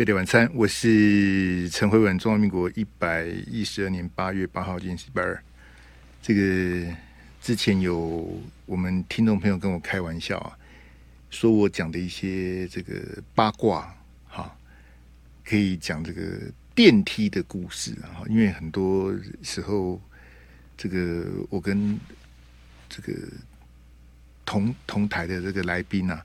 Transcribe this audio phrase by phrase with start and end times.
[0.00, 5.44] 贝勒晚餐，我是陈辉文，中华民国一百一十二年八月八号，今天是礼拜二。
[6.22, 6.96] 这个
[7.42, 10.56] 之前有我们听众朋友跟我开玩笑啊，
[11.28, 13.94] 说我讲的一些这个八卦，
[14.26, 14.56] 哈，
[15.44, 20.00] 可以讲这个电梯的故事啊，因为很多时候
[20.78, 22.00] 这个我跟
[22.88, 23.12] 这个
[24.46, 26.24] 同同台的这个来宾啊。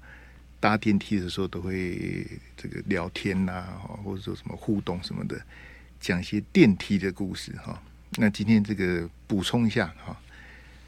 [0.65, 2.25] 搭电梯的时候都会
[2.57, 5.39] 这个聊天呐、啊，或者说什么互动什么的，
[6.01, 7.79] 讲一些电梯的故事哈。
[8.15, 10.19] 那今天这个补充一下哈，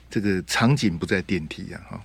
[0.09, 2.03] 这个场景不在电梯啊哈，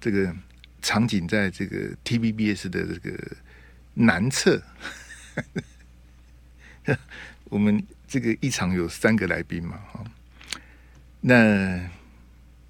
[0.00, 0.32] 这个
[0.80, 3.36] 场景在这个 TVBS 的这个
[3.94, 4.62] 南侧。
[7.50, 10.04] 我们这个一场有三个来宾嘛哈，
[11.20, 11.80] 那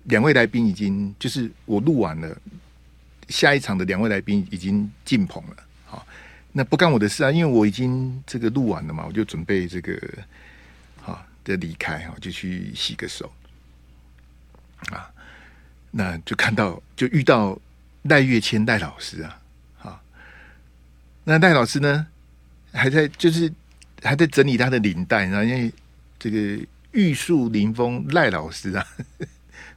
[0.05, 2.41] 两位来宾已经就是我录完了。
[3.29, 6.07] 下一场的两位来宾已经进棚了，好，
[6.53, 10.01] 那不干我的事啊，因为我已经这个录完了嘛，我就准备这个
[11.01, 13.33] 好的离开哈，就去洗个手
[14.91, 15.11] 啊，
[15.91, 17.59] 那就看到就遇到
[18.03, 19.41] 赖月谦赖老师啊，
[19.77, 20.01] 好，
[21.25, 22.07] 那赖老师呢
[22.73, 23.53] 还在就是
[24.03, 25.73] 还在整理他的领带，然后因为
[26.19, 28.87] 这个玉树临风赖老师啊。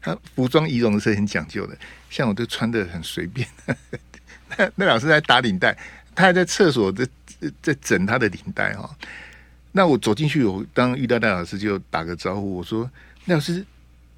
[0.01, 1.77] 他服装仪容是很讲究的，
[2.09, 3.47] 像我都穿得很随便。
[4.57, 5.77] 那那老师在打领带，
[6.15, 7.07] 他还在厕所在
[7.61, 8.95] 在整他的领带哈。
[9.71, 12.89] 那我走进去，我当遇到戴老师就打个招呼，我说
[13.25, 13.63] ：“那老师，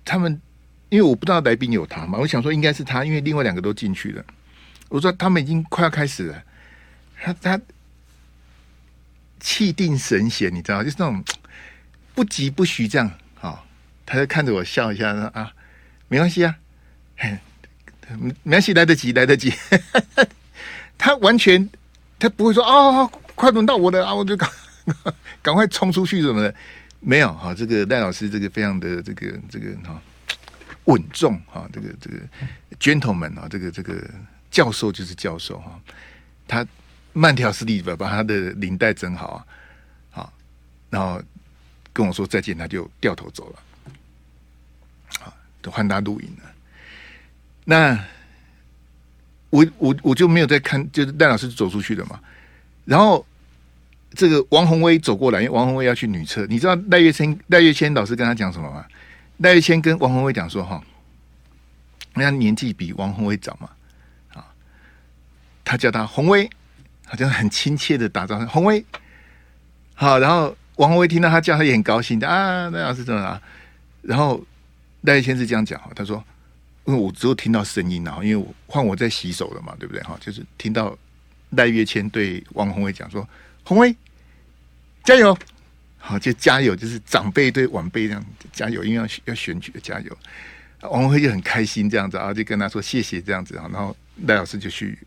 [0.05, 0.39] 他们
[0.87, 4.25] 因为我不知道来宾有他嘛，我想说应该是他，因为另外两个都进去了。
[4.87, 6.43] 我说他们已经快要开始了，
[7.21, 7.61] 他他
[9.41, 11.21] 气定神闲，你知道，就是那种
[12.15, 13.11] 不疾不徐这样。
[14.05, 15.51] 他就看着我笑一下说啊。”
[16.11, 16.53] 没关系啊，
[17.15, 17.37] 嘿
[18.19, 19.53] 没关系，来得及，来得及。
[20.99, 21.69] 他完全，
[22.19, 24.49] 他不会说哦，快轮到我了啊，我就赶
[25.41, 26.53] 赶快冲出去什么的，
[26.99, 27.55] 没有哈。
[27.55, 30.01] 这个赖老师，这个非常的这个这个哈
[30.83, 32.17] 稳重哈，这个这个
[32.77, 34.03] gentleman 啊，这个这个
[34.51, 35.79] 教授就是教授哈，
[36.45, 36.67] 他
[37.13, 39.45] 慢条斯理的把他的领带整好啊，
[40.11, 40.33] 好，
[40.89, 41.23] 然后
[41.93, 43.59] 跟我说再见，他就掉头走了。
[45.61, 46.51] 都换他录影了，
[47.65, 48.03] 那
[49.51, 52.19] 我我我就没有在看，就是赖老师走出去了嘛。
[52.85, 53.25] 然后
[54.15, 58.85] 这个王宏威走过来，因为王宏威要去女厕，你知道赖月谦赖月谦老师跟他讲什么吗？
[59.37, 60.81] 赖月谦跟王宏威讲说：“哈，
[62.15, 63.69] 人家年纪比王宏威早嘛，
[64.33, 64.47] 啊，
[65.63, 66.49] 他叫他鸿薇，
[67.05, 68.83] 好像很亲切的打招呼，鸿薇。
[69.93, 73.41] 好，然后王宏威听到他叫，他也很高兴的啊，赖老师怎么了？
[74.01, 74.43] 然后。
[75.01, 76.23] 赖先生这样讲哈，他说
[76.85, 80.03] ：“因为我只有听到声音，然后因为我换我在洗手了嘛，对不对？
[80.03, 80.95] 哈，就是听到
[81.51, 83.27] 赖月谦对王宏伟讲说
[83.65, 83.95] ：‘宏伟
[85.03, 85.35] 加油！’
[85.97, 90.17] 好，就加油，就是长辈对晚辈这样加油，因为要要选举的加油。
[90.81, 93.95] 王鸿薇就很开心这样子啊，就跟他说谢谢这样子啊，然后
[94.27, 94.97] 赖老师就去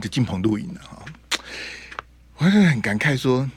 [0.00, 1.04] 就进棚录影了哈。
[2.36, 3.48] 我还是很感慨说，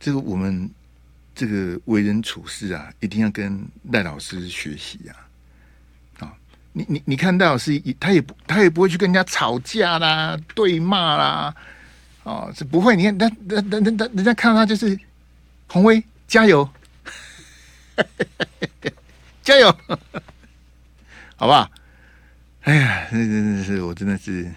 [0.00, 0.68] 这个我们。”
[1.36, 5.14] 这个为人处事啊，一定要跟赖老师学习呀！
[6.18, 6.32] 啊，
[6.72, 11.54] 你你你看赖老师，他也不他也不会去跟人家吵架啦、对骂啦，
[12.22, 12.96] 哦，是不会。
[12.96, 14.98] 你看，他他他他人家看到他就是
[15.66, 16.66] 鸿薇加油，
[19.42, 19.70] 加油，
[21.36, 21.70] 好不好？
[22.62, 24.50] 哎呀，那真的是我真的是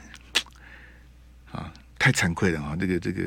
[1.52, 2.74] 啊，太惭愧了啊！
[2.80, 3.22] 这个这个。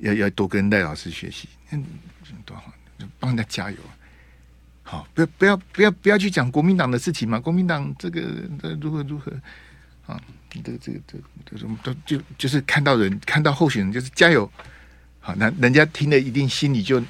[0.00, 1.84] 要要多跟赖老师学习，嗯，
[2.44, 2.72] 多好，
[3.18, 3.76] 帮人家加油。
[4.82, 8.22] 好，不要不要不要不要去讲国民党的事情嘛，国民党这个
[8.60, 9.32] 这如何如何
[10.06, 10.20] 啊？
[10.50, 14.50] 这个这个这这什么都就就是看到人看到候选人就是加油。
[15.20, 17.00] 好，那人家听了一定心里就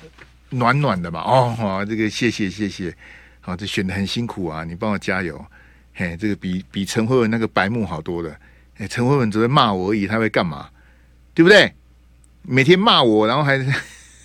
[0.51, 1.21] 暖暖的嘛。
[1.21, 2.95] 哦，好，这个谢谢谢谢。
[3.41, 5.43] 好，这选的很辛苦啊，你帮我加油。
[5.95, 8.37] 嘿，这个比比陈慧文那个白目好多了。
[8.77, 10.69] 哎，陈慧文只会骂我而已，他会干嘛？
[11.33, 11.73] 对不对？
[12.43, 13.59] 每天骂我，然后还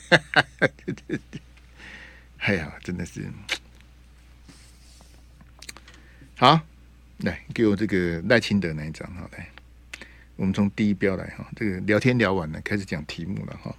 [0.09, 1.19] 是，
[2.37, 3.25] 哎呀，真的是
[6.37, 6.59] 好。
[7.19, 9.49] 来，给我这个赖清德那一张，好来，
[10.35, 11.49] 我们从第一标来哈。
[11.55, 13.73] 这个聊天聊完了，开始讲题目了哈。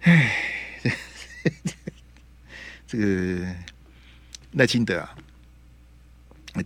[0.00, 0.34] 哎，
[2.88, 3.46] 这个
[4.52, 5.14] 赖清德啊，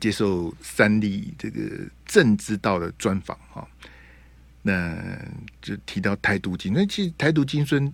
[0.01, 1.61] 接受三立这个
[2.07, 3.69] 政之道的专访哈。
[4.63, 4.97] 那
[5.61, 7.93] 就提到台独精，那其实台独精神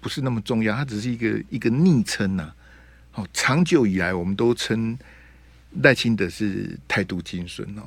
[0.00, 2.52] 不是那么重要，它只是一个一个昵称呐。
[3.12, 4.98] 好，长久以来我们都称
[5.82, 7.82] 赖清德是台独精神哦。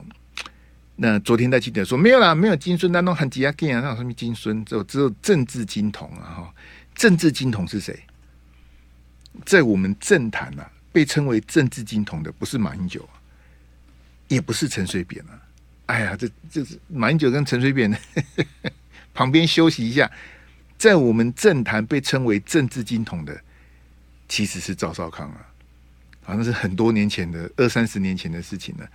[0.95, 6.53] 那昨天在记者说没有啦，没有金孙当中很吉亚吉啊，那什么金孙，只有只有政治金童啊哈。
[6.93, 7.99] 政治金童是谁？
[9.43, 13.09] 在我们政坛啊，被称为政治金童的不是马英九，
[14.27, 15.41] 也不是陈水扁啊。
[15.87, 17.91] 哎呀，这这是马英九跟陈水扁
[19.15, 20.09] 旁边休息一下，
[20.83, 23.41] 在我们政坛被称为政治金童的，
[24.27, 25.47] 其实是赵少康啊。
[26.23, 28.85] 好像是很多年前的二三十年前的事情了。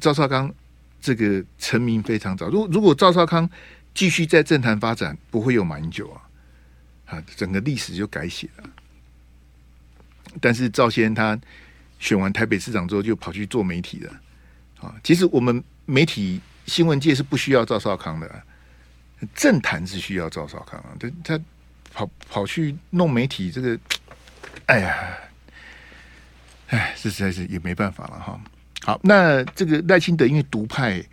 [0.00, 0.54] 赵少康
[1.00, 2.48] 这个成名非常早。
[2.48, 3.50] 如果如果赵少康
[3.92, 6.22] 继续在政坛发展，不会有马英九啊，
[7.06, 8.70] 啊，整个历史就改写了。
[10.40, 11.36] 但是赵先他
[11.98, 14.20] 选完台北市长之后，就跑去做媒体了。
[14.80, 18.42] 啊，其实我们媒体新闻界是不需要赵少康的，
[19.34, 20.96] 政坛是需要赵少康啊。
[20.98, 21.40] 他他
[21.92, 23.78] 跑跑去弄媒体，这个，
[24.66, 25.18] 哎呀。
[26.68, 28.40] 哎，这实在是也没办法了哈。
[28.80, 31.04] 好，那这个赖清德因为独派，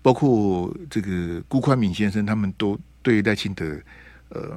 [0.00, 3.64] 包括这个辜宽敏先生，他们都对赖清德
[4.28, 4.56] 呃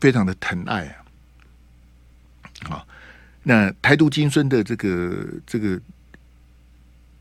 [0.00, 1.04] 非常的疼爱啊。
[2.62, 2.86] 好，
[3.42, 5.78] 那台独金孙的这个这个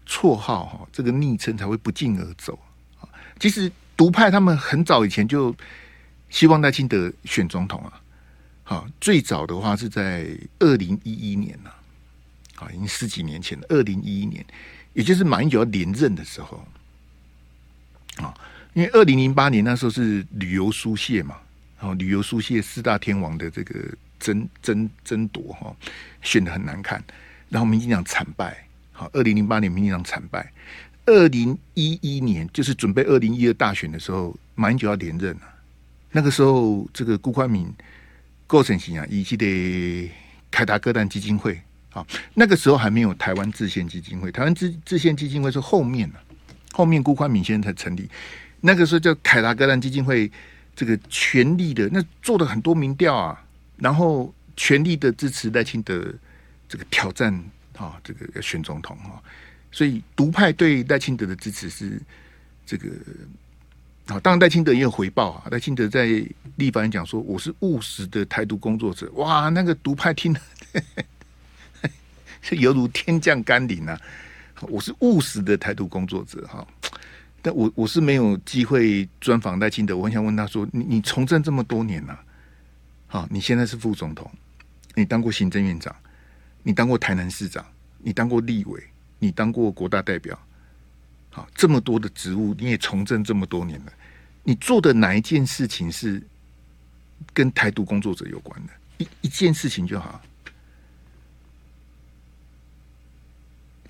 [0.07, 2.57] 绰号哈，这个昵称才会不胫而走
[3.01, 3.09] 啊。
[3.41, 3.69] 其实
[4.01, 5.55] 独派他们很早以前就
[6.31, 8.01] 希望赖清德选总统啊。
[8.63, 10.25] 好，最早的话是在
[10.57, 11.69] 二零一一年呢。
[12.55, 14.43] 啊，已经十几年前了，二零一一年，
[14.93, 16.65] 也就是马英九要连任的时候，
[18.15, 18.33] 啊，
[18.73, 21.37] 因为二零零八年那时候是旅游书蟹嘛，
[21.79, 23.75] 啊，旅游书蟹四大天王的这个
[24.19, 25.75] 争争争夺哈，
[26.23, 27.03] 选得很难看，
[27.49, 30.51] 然后民进党惨败，好，二零零八年民进党惨败，
[31.05, 35.41] 二零一一年就是准备二零一二大选的时候，马英九要连任了，
[36.11, 37.73] 那个时候这个辜宽敏
[38.47, 40.11] 构成型啊，以及的
[40.49, 41.59] 凯达格兰基金会。
[41.93, 46.17] 啊，那个时候还没有台湾制宪基金会，台湾制制宪基金会是后面的，
[46.71, 48.09] 后面辜宽敏先生才成立。
[48.61, 50.31] 那个时候叫凯达格兰基金会，
[50.73, 53.43] 这个全力的那做了很多民调啊，
[53.75, 56.01] 然后全力的支持赖清德
[56.69, 57.33] 这个挑战
[57.77, 59.19] 啊，这个要选总统啊，
[59.71, 62.01] 所以独派对赖清德的支持是
[62.65, 62.89] 这个
[64.07, 66.05] 啊，当然赖清德也有回报啊，赖清德在
[66.57, 70.41] 立法院讲说我是务实的台独工作者，哇，那个独派听了。
[72.43, 74.01] 是犹如天降甘霖啊！
[74.61, 76.67] 我是务实的台独工作者哈，
[77.39, 79.95] 但我我是没有机会专访赖清德。
[79.95, 82.19] 我很想问他说：“你你从政这么多年了，
[83.05, 84.29] 好，你现在是副总统，
[84.95, 85.95] 你当过行政院长，
[86.63, 87.63] 你当过台南市长，
[87.99, 88.83] 你当过立委，
[89.23, 90.35] 你当过国大代表，
[91.29, 93.93] 好，这么多的职务，你也从政这么多年了，
[94.43, 96.19] 你做的哪一件事情是
[97.31, 98.73] 跟台独工作者有关的？
[98.97, 100.19] 一一件事情就好。”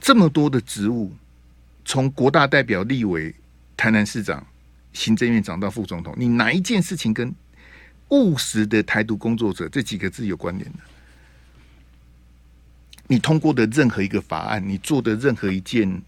[0.02, 1.14] 这么多的职务，
[1.86, 3.34] 从国大代表、立委、
[3.78, 4.46] 台南市长、
[4.92, 7.34] 行政院长到副总统，你哪一件事情跟
[8.10, 10.80] 务实的台独工作者这几个字有关联呢？
[13.12, 16.02] 你通过的任何一个法案，你做的任何一件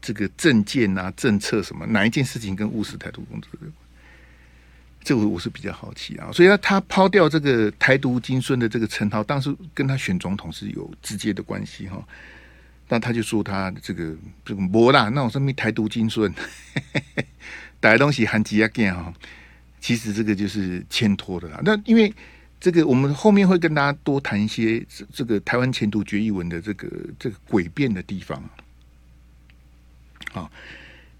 [0.00, 3.74] 这个政见啊、政策什么，哪一件事情跟务实台独工作者有关？
[5.02, 6.32] 这个我是比较好奇啊。
[6.32, 12.02] 所以，他他抛掉这个台独金孙的这个称号，当时跟他选总统是有直接的关系哈。
[12.88, 14.14] 那他就说他这个
[14.46, 16.32] 这个没啦，那种什么台独金孙，
[17.80, 19.12] 带东西含积压件哈，
[19.78, 21.60] 其实这个就是牵拖的啦。
[21.62, 22.10] 那因为
[22.64, 28.42] 这个，我们后面会跟大家多谈一些这个台湾前途决议文的这个这个诡辩的地方。
[30.32, 30.50] 好，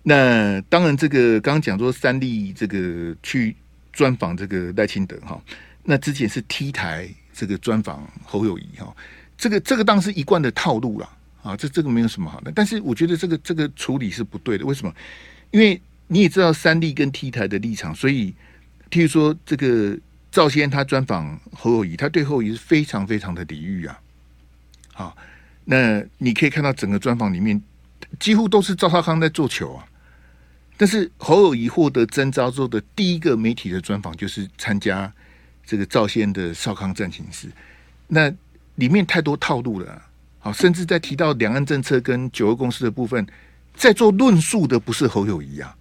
[0.02, 3.54] 那当然这个刚刚讲说三立这个去
[3.92, 5.38] 专访这个赖清德哈，
[5.82, 8.96] 那之前是 T 台这个专访侯友谊哈，
[9.36, 11.06] 这个这个当是一贯的套路啦。
[11.42, 14.64] 啊，这这个没有什么好的，但是我觉得这个这个处理是不对的。
[14.64, 14.94] 为什么？
[15.50, 18.32] 因为你也知道三立跟 T 台的立场，所以
[18.90, 19.94] 譬如说这个
[20.34, 24.00] 赵先他专访侯友谊，他对侯友谊是非常非常的礼遇啊。
[24.92, 25.16] 好，
[25.64, 27.62] 那你可以看到整个专访里面
[28.18, 29.86] 几乎都是赵少康在做球啊。
[30.76, 35.12] 但是侯友谊获得征召之后的第一个媒体的专访，就是参加
[35.64, 37.48] 这个赵先的少康战情室，
[38.08, 38.28] 那
[38.74, 40.02] 里面太多套路了啊。
[40.40, 43.24] 好，甚至在提到两岸政策跟九二共识的部分，
[43.76, 45.76] 在做论述的不是侯友谊啊，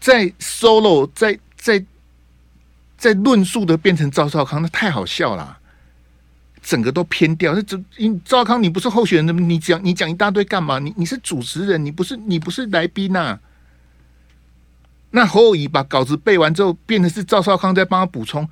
[0.00, 1.84] 在 solo 在在
[2.98, 5.58] 在论述的变成赵少康，那太好笑了，
[6.60, 7.54] 整个都偏掉。
[7.54, 7.80] 那这
[8.24, 10.78] 赵康，你不是候选人，你讲你讲一大堆干嘛？
[10.78, 13.40] 你你是主持人，你不是你不是来宾呐、啊？
[15.12, 18.46] 那侯友宜把稿子背完之后，变成是赵少康在帮他补充，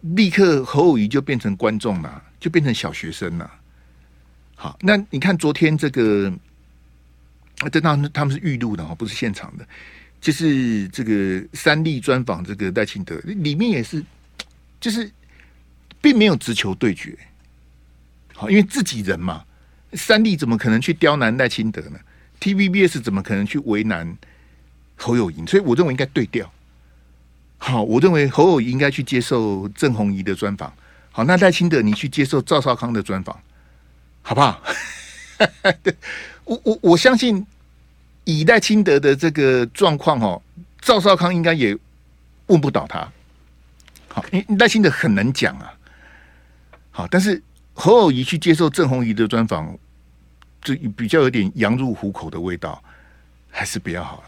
[0.00, 2.24] 立刻侯友宜就变成观众了。
[2.38, 3.50] 就变成小学生了。
[4.54, 6.30] 好，那你看昨天这个，
[7.72, 9.66] 这当然他们是预录的哈，不是现场的。
[10.26, 14.04] 就是这个三立专访这个赖清德，里面也是，
[14.80, 15.08] 就是
[16.00, 17.16] 并没有直球对决。
[18.34, 19.44] 好，因为自己人嘛，
[19.92, 22.00] 三立怎么可能去刁难赖清德呢
[22.40, 24.18] ？TVBS 怎么可能去为难
[24.96, 25.46] 侯友宜？
[25.46, 26.52] 所以我认为应该对调。
[27.58, 30.72] 好，我认为侯友宜应该去接受郑弘仪的专访。
[31.12, 33.40] 好，那赖清德你去接受赵少康的专访，
[34.22, 34.60] 好不好？
[36.42, 37.46] 我我我相信
[38.26, 40.42] 以赖清德的这个状况哦，
[40.80, 41.74] 赵少康应该也
[42.48, 43.08] 问不倒他。
[44.08, 45.72] 好，因为赖清德很能讲啊。
[46.90, 47.40] 好，但是
[47.72, 49.78] 侯友宜去接受郑红仪的专访，
[50.60, 52.82] 就比较有点羊入虎口的味道，
[53.50, 54.24] 还是比较好。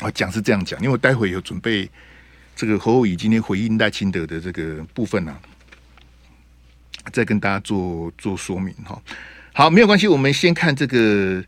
[0.00, 1.90] 我讲是这样讲，因为我待会有准备
[2.54, 5.34] 这个侯友宜今天回应赖清德的这个部分呢、
[7.12, 9.00] 再跟大家做做说明哈。
[9.54, 11.42] 好，没有关系，我们先看这个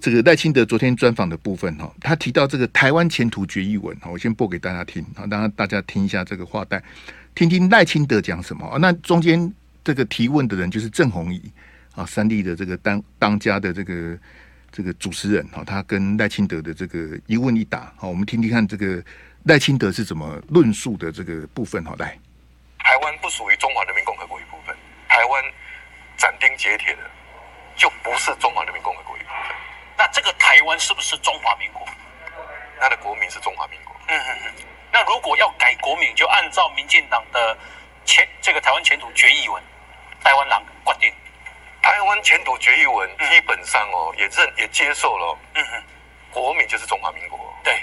[0.00, 1.92] 这个赖清德昨天专访的部分哈。
[2.00, 6.82] 他提到这个台湾前途决议文哈，我先播给大家听，好，让大家听一下这个话带，
[7.34, 8.78] 听听赖清德讲什么。
[8.80, 9.52] 那中间
[9.82, 11.42] 这个提问的人就是郑弘仪
[11.94, 14.18] 啊，三立的这个当当家的这个。
[14.70, 19.02] 这个主持人哈，他跟赖清德的这个一问一答，好，我们听听看这个
[19.44, 21.82] 赖清德是怎么论述的这个部分。
[21.84, 22.08] 哈，来，
[22.78, 24.76] 台湾不属于中华人民共和国一部分，
[25.08, 25.42] 台湾
[26.18, 27.00] 斩钉截铁的
[27.76, 29.56] 就不是中华人民共和国一部分。
[29.98, 31.86] 那这个台湾是不是中华民国？
[32.80, 33.94] 他的国名是中华民国。
[34.06, 34.64] 嗯嗯嗯。
[34.90, 37.58] 那如果要改国名，就按照民进党的
[38.06, 39.62] 前这个台湾前途决议文，
[40.24, 41.12] 台湾人决定。
[41.80, 45.82] 台湾前途决议文基本上哦，也认也接受了，嗯哼，
[46.30, 47.82] 国名就是中华民国，对，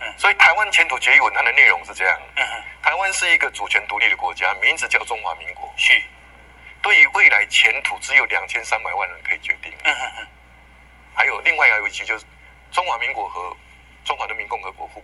[0.00, 6.02] 嗯，所以台湾前途决议文它的内容是这样，嗯哼，台湾是一个主权独立的国家，名字叫中华民国，是，
[6.82, 10.26] 对于未来前途只有两千三百万人可以决定，嗯哼哼，
[11.18, 12.24] 还有另外还有一句就是
[12.70, 13.56] 中华民国和
[14.04, 15.02] 中华人民共和国互，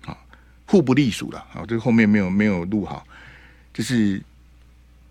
[0.00, 0.16] 好，
[0.64, 3.04] 互不隶属了，好，这个后面没有没有录好，
[3.72, 4.22] 就是。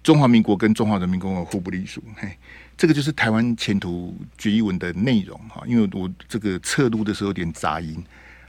[0.04, 2.38] 中华民国跟中华人民共和国互不隶属，嘿，
[2.76, 5.64] 这个就是台湾前途决议文的内容哈。
[5.66, 8.04] 因为我这个侧录的时候有点杂音，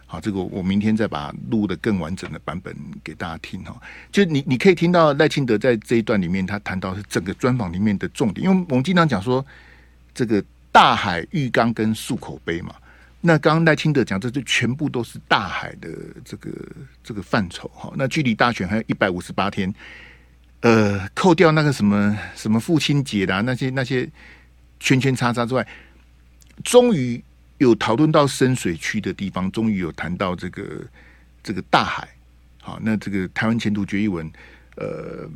[0.05, 2.75] 好，这个我明天再把录的更完整的版本
[3.05, 3.81] 给大家听哈。
[4.11, 9.47] 就你你可以听到赖清德在这一段里面，他谈到是整个专访里面的重点，因为我们经常讲说
[10.13, 10.43] 这个
[10.75, 12.75] 大海、浴缸跟漱口杯嘛。
[13.21, 15.89] 那刚刚赖清德讲，这就全部都是大海的
[16.25, 16.51] 这个
[17.05, 17.93] 这个范畴哈。
[17.95, 19.73] 那距离大选还有一百五十八天。
[20.63, 24.11] 呃，扣掉那个什么什么父亲节的那些那些
[24.81, 25.65] 圈圈叉叉之外，
[26.65, 27.23] 终于
[27.59, 30.65] 有讨论到深水区的地方，终于有谈到这个
[31.41, 32.09] 这个大海。
[32.61, 34.29] 好，那这个台湾前途决议文，
[34.77, 35.31] 呃，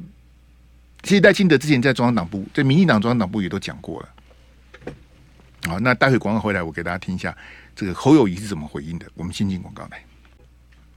[1.02, 4.08] 其实赖清德之前在中央党部，在民进党中央党部也都讲过了。
[5.66, 7.36] 好，那待会广告回来，我给大家听一下
[7.74, 9.06] 这个侯友谊是怎么回应的。
[9.14, 10.02] 我们先进广告来，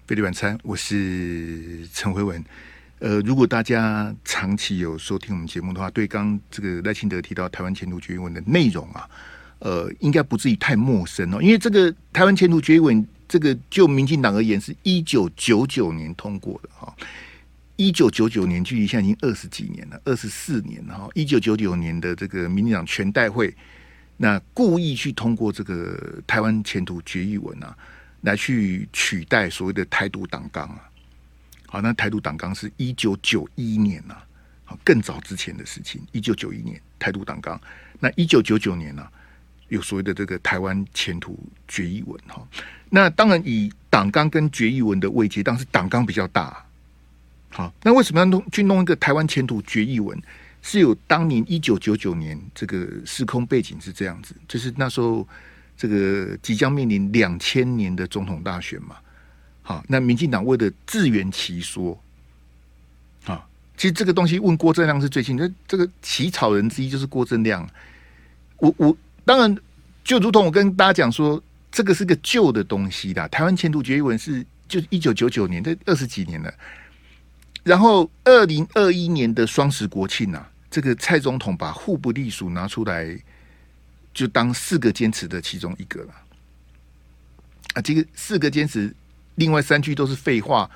[0.08, 2.44] 费力晚餐，我是陈辉文。
[3.00, 9.10] 呃，如果大家长期有收听我们节目的话，对刚这个赖清德提到台湾前途决议文的内容啊，
[9.58, 11.42] 呃，应该不至于太陌生哦。
[11.42, 16.96] 因为这个台湾前途决议文，这个就民进党而言，是一九九九年通过的哈。
[17.78, 21.10] 一九九九年距离现在已经二十几年了，二十四年了哈。
[21.16, 23.52] 一九九九年的这个民进党全代会，
[24.22, 27.76] 那故意去通过这个台湾前途决议文啊，
[28.22, 30.88] 来去取代所谓的台独党纲啊。
[31.66, 34.16] 好，那台独党纲是一九九一年呐，
[34.64, 36.00] 好，更早之前的事情。
[36.12, 37.60] 一九九一年台独党纲，
[38.00, 39.08] 那一九九九年呢，
[39.70, 42.48] 有所谓的这个台湾前途决议文哈。
[42.92, 46.64] 那当然以党纲跟决议文的位阶，当时党纲比较大。
[47.50, 50.16] 好，那为什么要弄去弄一个台湾前途决议文？
[50.62, 55.28] 是有当年一九九九年这个时空背景是这样子，就是那时候
[55.76, 58.96] 这个即将面临两千年的总统大选嘛。
[59.64, 62.00] 好，那民进党为了自圆其说，
[63.26, 63.46] 啊，
[63.78, 67.68] 其实这个东西问郭正亮是最近，这这个起草人之一就是郭正亮。
[68.58, 69.56] 我我当然
[70.04, 71.42] 就如同我跟大家讲说，
[71.72, 73.28] 这个是个旧的东西啦。
[73.28, 76.54] 台湾前途决议文是就一九九九年，这二十几年了。
[77.64, 83.16] 然后二零二一年的双十国庆啊，这个蔡总统把互不隶属拿出来，
[84.14, 86.14] 就当四个坚持的其中一个了。
[87.74, 88.96] 啊，这个四个坚持。
[89.36, 90.70] 另外三句都是废话，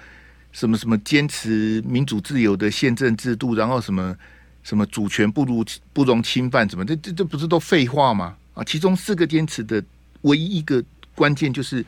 [0.52, 4.16] 什么什么坚持民主自由的宪政制度，然后什么
[4.64, 8.38] 什么主权不如不容侵犯，什么这这这不是都废话吗？
[8.54, 9.84] 啊，其中四个坚持的
[10.22, 10.84] 唯一一个
[11.14, 11.86] 关键就是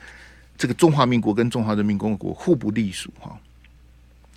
[0.58, 3.40] 这个中华民国跟中华人民共和国互不隶属哈。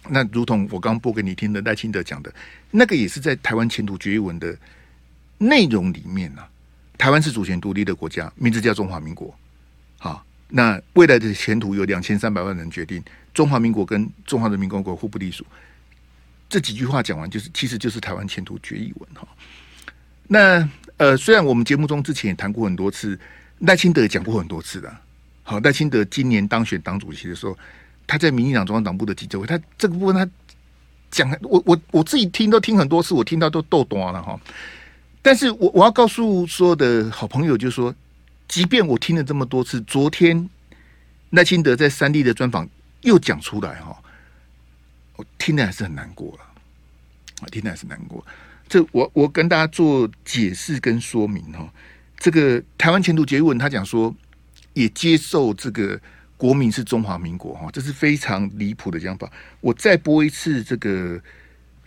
[0.08, 2.32] 那如同我刚播给你听的赖清德讲的，
[2.70, 4.56] 那个也是在台湾前途决议文的
[5.38, 6.48] 内容里面呐、啊。
[6.96, 9.34] 台湾是主权独立的国家，名字叫中华民国。
[9.98, 13.02] 好，那未来的前途由两千三百万人决定。
[13.32, 15.46] 中华民国跟中华人民共和国互不隶属。
[16.48, 19.26] 这几句话讲完，就是其实就是台湾前途决议文哈。
[20.26, 23.18] 那呃，虽然我们节目中之前也谈过很多次，
[23.60, 24.94] 赖清德也讲过很多次的。
[25.42, 27.56] 好，赖清德今年当选党主席的时候，
[28.10, 30.28] 他在民进党中央党部的记者会，他这个部分他
[31.12, 34.36] 讲，我我我自己听都听很多次，我听到都逗短了哈。
[35.22, 37.94] 但是我我要告诉所有的好朋友，就是说，
[38.48, 40.50] 即便我听了这么多次，昨天
[41.30, 42.68] 赖清德在三立的专访
[43.02, 43.96] 又讲出来哈。
[45.14, 46.40] 我听的还是很难过了，
[47.42, 48.26] 我听的还是难过。
[48.68, 51.72] 这我我跟大家做解释跟说明哈。
[52.18, 54.12] 这个台湾前途决议文，他讲说
[54.74, 56.00] 也接受这个
[56.40, 59.30] 国民是中华民国哈，这是非常离谱的讲法。
[59.60, 61.20] 我再播一次这个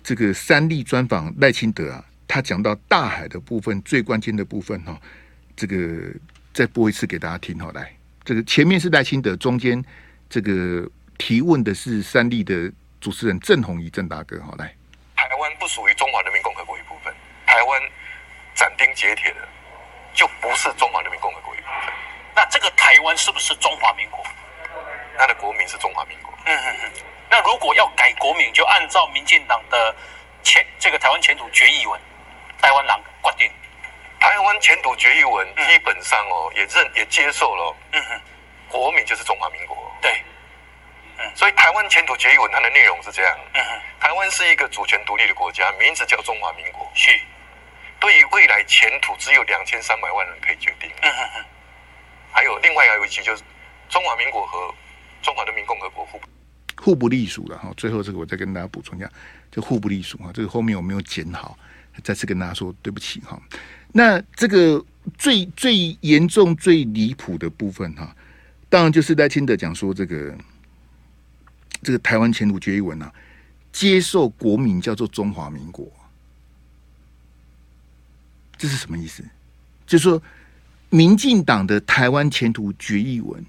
[0.03, 4.95] 这个三立专访赖清德啊，他讲到大海的部分最关键的部分哈，
[5.55, 6.13] 这个
[6.53, 7.91] 再播一次给大家听好来。
[8.23, 9.83] 这个前面是赖清德，中间
[10.29, 12.71] 这个提问的是三立的。
[13.01, 14.73] 主持人郑弘仪郑大哥，好来。
[15.13, 17.13] 台湾不属于中华人民共和国一部分，
[17.45, 17.81] 台湾
[18.55, 19.39] 斩钉截铁的
[20.13, 21.93] 就不是中华人民共和国一部分。
[22.33, 24.23] 那这个台湾是不是中华民国？
[25.17, 26.33] 他的国名是中华民国。
[26.45, 26.91] 嗯嗯嗯。
[27.29, 29.95] 那如果要改国名，就按照民进党的
[30.43, 31.99] 前这个台湾前途决议文，
[32.61, 33.51] 台湾人决定。
[34.19, 37.75] 台湾前途决议文基本上哦，也认也接受了。
[37.91, 38.21] 嗯哼。
[38.69, 39.91] 国名就是中华民国。
[40.01, 40.21] 对。
[41.35, 43.39] 所以台湾前途决议文它的内容是这样：
[43.99, 46.91] 台湾是一个主权独立的国家，名字叫中华民国。
[46.95, 47.17] 是，
[47.99, 50.91] 对于未来前途只有两千三百万人可以决定。
[52.31, 53.43] 还有另外还有一句就是
[53.89, 54.73] 中华民国和
[55.23, 56.19] 中华人民共和国互
[56.79, 57.73] 互不隶属的哈。
[57.75, 59.09] 最后这个我再跟大家补充一下，
[59.51, 60.29] 就互不隶属啊。
[60.33, 61.57] 这个后面我没有剪好，
[62.03, 63.41] 再次跟大家说对不起哈。
[63.91, 64.83] 那这个
[65.17, 68.15] 最最严重、最离谱的部分哈，
[68.69, 70.37] 当然就是赖清德讲说这个。
[71.85, 73.13] 这个台湾前途决议文啊，
[73.73, 75.85] 接受国名叫做中华民国，
[78.57, 79.21] 这是什么意思？
[79.85, 80.23] 就是说，
[80.89, 83.45] 民进党的台湾前途决议文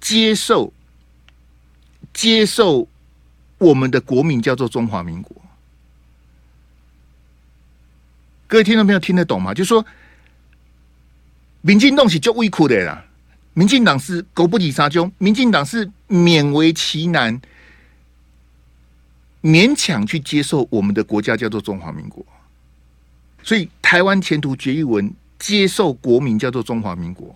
[0.00, 0.72] 接受
[2.12, 2.88] 接受
[3.58, 5.36] 我们的国名叫做中华民国。
[8.46, 9.52] 各位听众朋友听得懂吗？
[9.52, 9.84] 就是说，
[11.60, 13.04] 民进党是就畏苦的啦。
[13.52, 17.40] 民进党是狗不理沙丘，民进党是勉为其难，
[19.42, 22.24] 勉强去接受我们的国家叫做中华民国，
[23.42, 27.34] 所以台湾前途决议文接受国名叫做中华民国。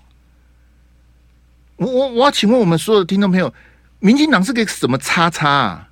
[1.82, 3.52] 我我我要请问我们所有的听众朋友，
[3.98, 5.88] 民进党是个什么叉叉啊？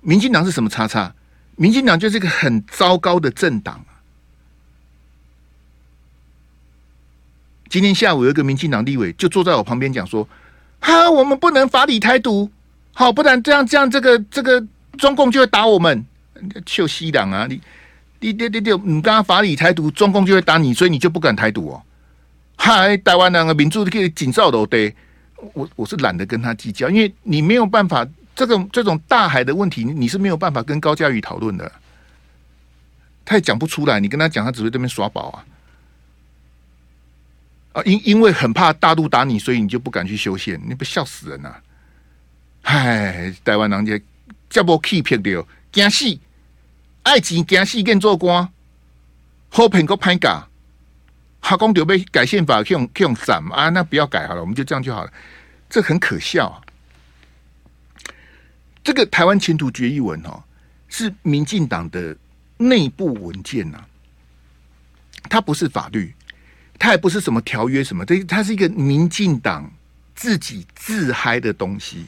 [0.00, 1.14] 民进党是什么叉叉？
[1.56, 3.84] 民进党就是一个很糟糕的政党。
[7.68, 10.28] 今天下午有一个民进党立委就坐在我旁边讲说
[10.80, 12.50] ：“哈，我们不能法理台独，
[12.92, 14.64] 好，不然这样这样，这个这个
[14.98, 16.04] 中共就会打我们。
[16.64, 17.60] 就西党啊，你
[18.20, 21.82] 你你你你刚刚法理台独，中共就会打你，所以你就不敢台独哦。
[22.56, 24.94] 嗨，台湾两个民主可以紧照都对，
[25.54, 31.70] 我我是懒得跟他计较，因为你没有办法，这种这种大海的问题，你是没有办法跟高嘉宇讨论的，
[33.24, 35.44] 他也讲不出来，你跟他讲，他只会这边耍宝啊。”
[37.76, 41.62] 啊，因因为很怕大陆打你，所以你就不敢去修宪，你不笑死人呐、啊！
[42.62, 44.00] 唉，台湾人家
[44.48, 46.18] 这么欺骗的，惊死，
[47.02, 48.48] 爱钱惊死，跟做官，
[49.50, 50.48] 好骗个拍假，
[51.48, 55.12] 他讲就被改宪法，用用斩啊，那不要改好了，我们就这样就好了，
[55.70, 56.58] 这很可笑、啊。
[58.82, 60.42] 这个台湾前途决议文哦，
[60.88, 62.16] 是民进党的
[62.56, 63.86] 内部文件呐、啊，
[65.30, 66.12] 它不是法律。
[66.80, 69.72] 它也不是什么条约什么，这它是一个民进党
[70.16, 72.06] 自己自嗨的东西，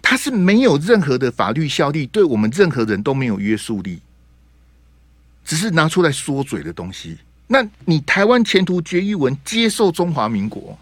[0.00, 4.00] 它是没有任何的法律效力，对我们任何人都没有约束力，
[5.44, 7.18] 只是拿出来说嘴的东西。
[7.46, 10.78] 那你台湾前途决议文接受中华民国，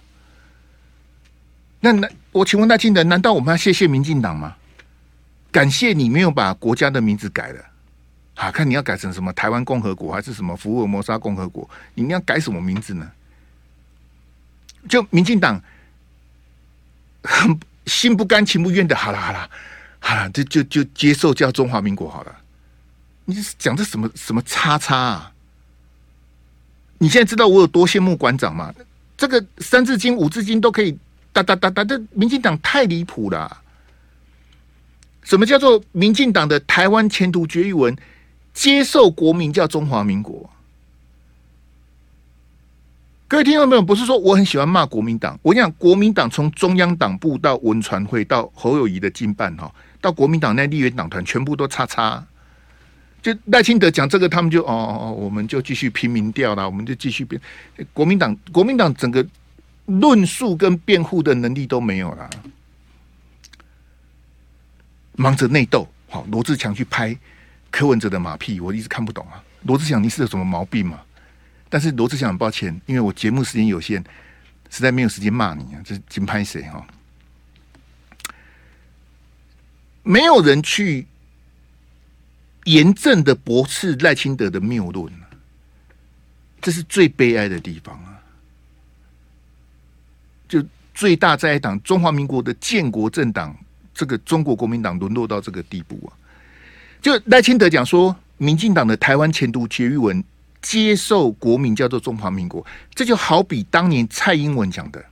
[1.81, 4.57] 那那我请问赖清德，难道我们要谢谢民进党吗？
[5.51, 7.65] 感谢你没有把国家的名字改了。
[8.35, 11.69] 啊，看你要改成什么台湾共和国还是什么福尔摩沙共和国？
[11.95, 13.11] 你要改什么名字呢？
[14.89, 15.63] 就民进党
[17.23, 19.51] 很心不甘情不愿的，好了好了，
[19.99, 22.35] 好了，就就就接受叫中华民国好了。
[23.25, 25.32] 你是讲这什么什么叉叉啊？
[27.03, 28.73] 你现在知道我有多羡慕馆长吗？
[29.17, 30.97] 这个三字经五字经都可以
[31.33, 33.61] 哒哒哒哒，这民进党太离谱了。
[35.25, 37.97] 什么叫做民进党的台湾前途决议文？
[38.55, 40.49] 接受国民叫中华民国。
[43.27, 52.25] 各位听众朋友，不是说我很喜欢骂国民党，我讲，国民党从中央党部到文传会到侯友宜的经办哈，到国民党那立院党团全部都叉叉。
[53.23, 57.41] 就赖清德讲这个，他们就哦哦哦，我们就继续拼民调啦，我们就继续变。
[57.93, 59.25] 国民党国民党整个
[59.87, 62.29] 论述跟辩护的能力都没有啦，
[65.13, 65.89] 忙着内斗。
[66.11, 67.17] 好，罗志强去拍
[67.71, 69.41] 柯文哲的马屁，我一直看不懂啊。
[69.63, 71.01] 罗志强，你是有什么毛病吗？
[71.69, 74.03] 但是罗志强很抱歉，因为我节目时间有限，
[74.69, 75.81] 实在没有时间骂你啊。
[75.85, 76.85] 这是金拍谁哈？
[80.03, 81.07] 没有人去。
[82.65, 85.13] 严正的驳斥赖清德的谬论，
[86.61, 88.23] 这是最悲哀的地方啊！
[90.49, 93.57] 就最大在党中华民国的建国政党，
[93.93, 96.15] 这个中国国民党沦落到这个地步啊！
[97.01, 100.23] 就赖清德讲说，民进党的台湾前途决议文
[100.61, 105.05] 接受国名叫做中华民国，这就好比当年蔡英文讲的，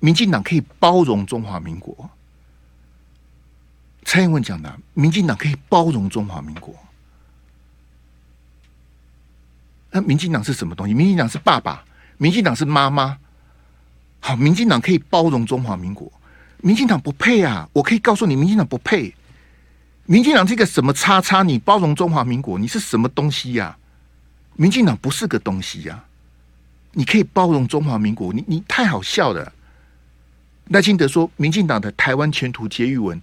[0.00, 2.10] 民进党可以包容中华民国。
[4.08, 6.74] 蔡英文讲的，民进党可以包容中华民国。
[9.90, 10.94] 那民进党是什么东西？
[10.94, 11.84] 民进党是爸爸，
[12.16, 13.18] 民进党是妈妈。
[14.20, 16.10] 好，民进党可以包容中华民国，
[16.62, 17.68] 民进党不配啊！
[17.74, 19.14] 我可以告诉你，民进党不配。
[20.06, 21.42] 民进党这个什么叉叉？
[21.42, 23.78] 你包容中华民国，你是什么东西呀、啊？
[24.56, 26.08] 民进党不是个东西呀、啊！
[26.92, 29.52] 你可以包容中华民国，你你太好笑了。
[30.68, 33.20] 赖清德说，民进党的台湾前途决议文。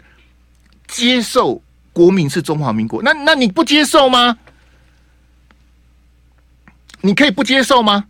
[0.87, 1.61] 接受
[1.93, 4.37] 国民是中华民国，那那你不接受吗？
[7.01, 8.05] 你可以不接受吗？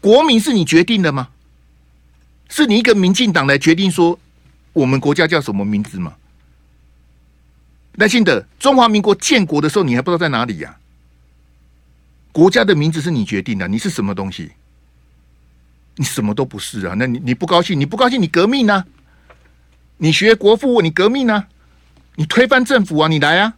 [0.00, 1.28] 国民是你决定的吗？
[2.48, 4.18] 是你一个民进党来决定说
[4.72, 6.14] 我们国家叫什么名字吗？
[7.94, 10.76] 耐心的，中华民国建国的时候你还不知道在哪里呀、
[12.30, 14.52] 国家的名字是你决定的，你是什么东西？
[15.96, 16.94] 你什么都不是啊！
[16.98, 18.84] 那你你不高兴，你不高兴，你革命呢、
[19.96, 21.46] 你学国父，你革命呢、
[22.16, 23.08] 你推翻政府啊！
[23.08, 23.54] 你来啊！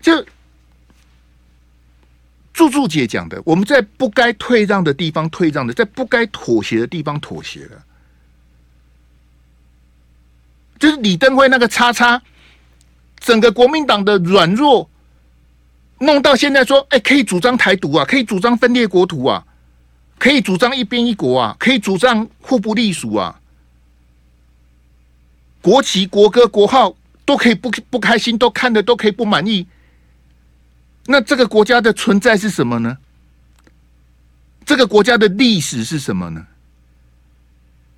[0.00, 0.24] 就
[2.52, 7.82] 柱柱姐讲的，我们在不该退让的地方退让的，在不该妥协的地方妥协了。
[10.78, 12.20] 就是李登辉那个叉叉，
[13.18, 14.90] 整个国民党的软弱，
[16.00, 19.46] 弄到现在说，哎、可以主张台独啊，可以主张分裂国土啊，
[20.18, 23.40] 可以主张一边一国啊，可以主张互不隶属啊，
[25.62, 26.94] 国旗、国歌、国号。
[27.24, 29.66] 都可以不不开心，都看的都可以不满意。
[31.06, 32.98] 那这个国家的存在是什么呢？
[34.66, 36.46] 这个国家的历史是什么呢？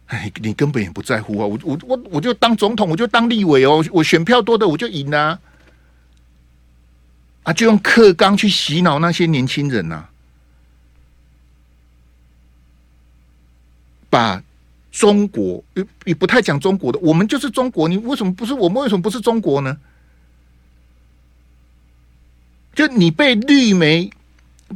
[0.06, 1.46] 哎，你根本也不在乎啊！
[1.46, 5.38] 我我我我就当总统，我就当立委哦，我选票多的我就赢啊！
[7.44, 10.08] 啊，就用课纲去洗脑那些年轻人呐、
[14.10, 14.42] 把。
[14.96, 17.86] 中国也也不太讲中国的，我们就是中国。
[17.86, 18.82] 你为什么不是我们？
[18.82, 19.76] 为什么不是中国呢？
[22.74, 24.10] 就你被绿媒、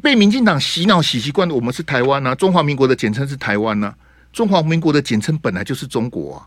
[0.03, 3.97] 被民进党洗脑洗习惯的，我们是台湾啊，中华民国的简称是台湾啊，
[4.31, 6.47] 中华民国的简称本来就是中国啊。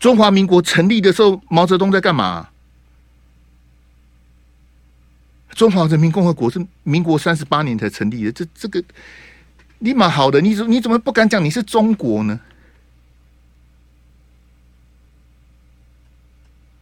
[0.00, 2.48] 中华民国成立的时候，毛泽东在干嘛？
[5.50, 8.82] 中华人民共和国是民国三十八年才成立的，这这个。
[9.82, 12.38] 立马好的，你怎你怎么不敢讲你是中国呢？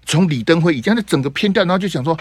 [0.04, 2.18] 从李登辉以前的整个片段，然后就想说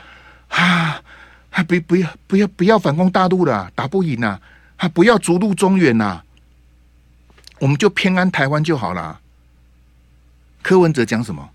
[0.48, 1.02] 啊，
[1.50, 4.40] 还不不要不要不要反攻大陆了，打不赢呐，
[4.78, 6.22] 还不要逐鹿中原呐，
[7.60, 9.20] 我们就偏安台湾就好了。
[10.62, 11.50] 柯文哲讲什么？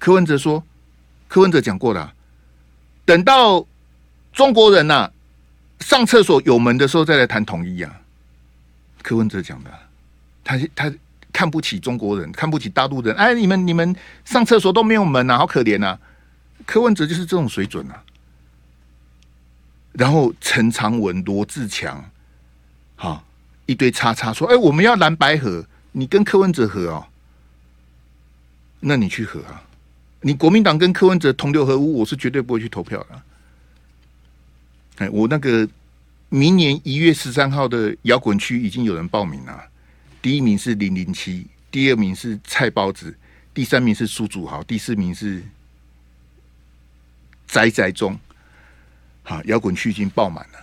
[0.00, 0.64] 柯文哲说，
[1.28, 2.12] 柯文哲讲过了，
[3.04, 3.64] 等到
[4.32, 5.12] 中国人呐
[5.78, 8.00] 上厕所有门的时候，再来谈统一啊。
[9.04, 9.70] 柯文哲讲的，
[10.42, 10.90] 他他
[11.30, 13.14] 看不起中国人，看不起大陆人。
[13.16, 16.00] 哎，你们你们上厕所都没有门啊，好可怜啊！
[16.64, 18.02] 柯文哲就是这种水准啊。
[19.92, 22.10] 然后陈长文、罗志强，
[22.96, 23.22] 好
[23.66, 27.06] 一堆叉叉说，哎，我们要蓝白合，你跟柯文哲合哦，
[28.80, 29.62] 那你去合啊！
[30.22, 33.22] 你国民党跟柯文哲同流合污，我是绝对不会去投票的。
[34.96, 35.68] 哎，我那个。
[36.34, 39.68] 明年一月十三号的摇滚区已经有人报名了，
[40.20, 43.16] 第一名是零零七，第二名是菜包子，
[43.54, 45.40] 第三名是苏祖豪，第四名是
[47.46, 48.18] 宅宅中。
[49.22, 50.58] 好，摇滚区已经爆满了。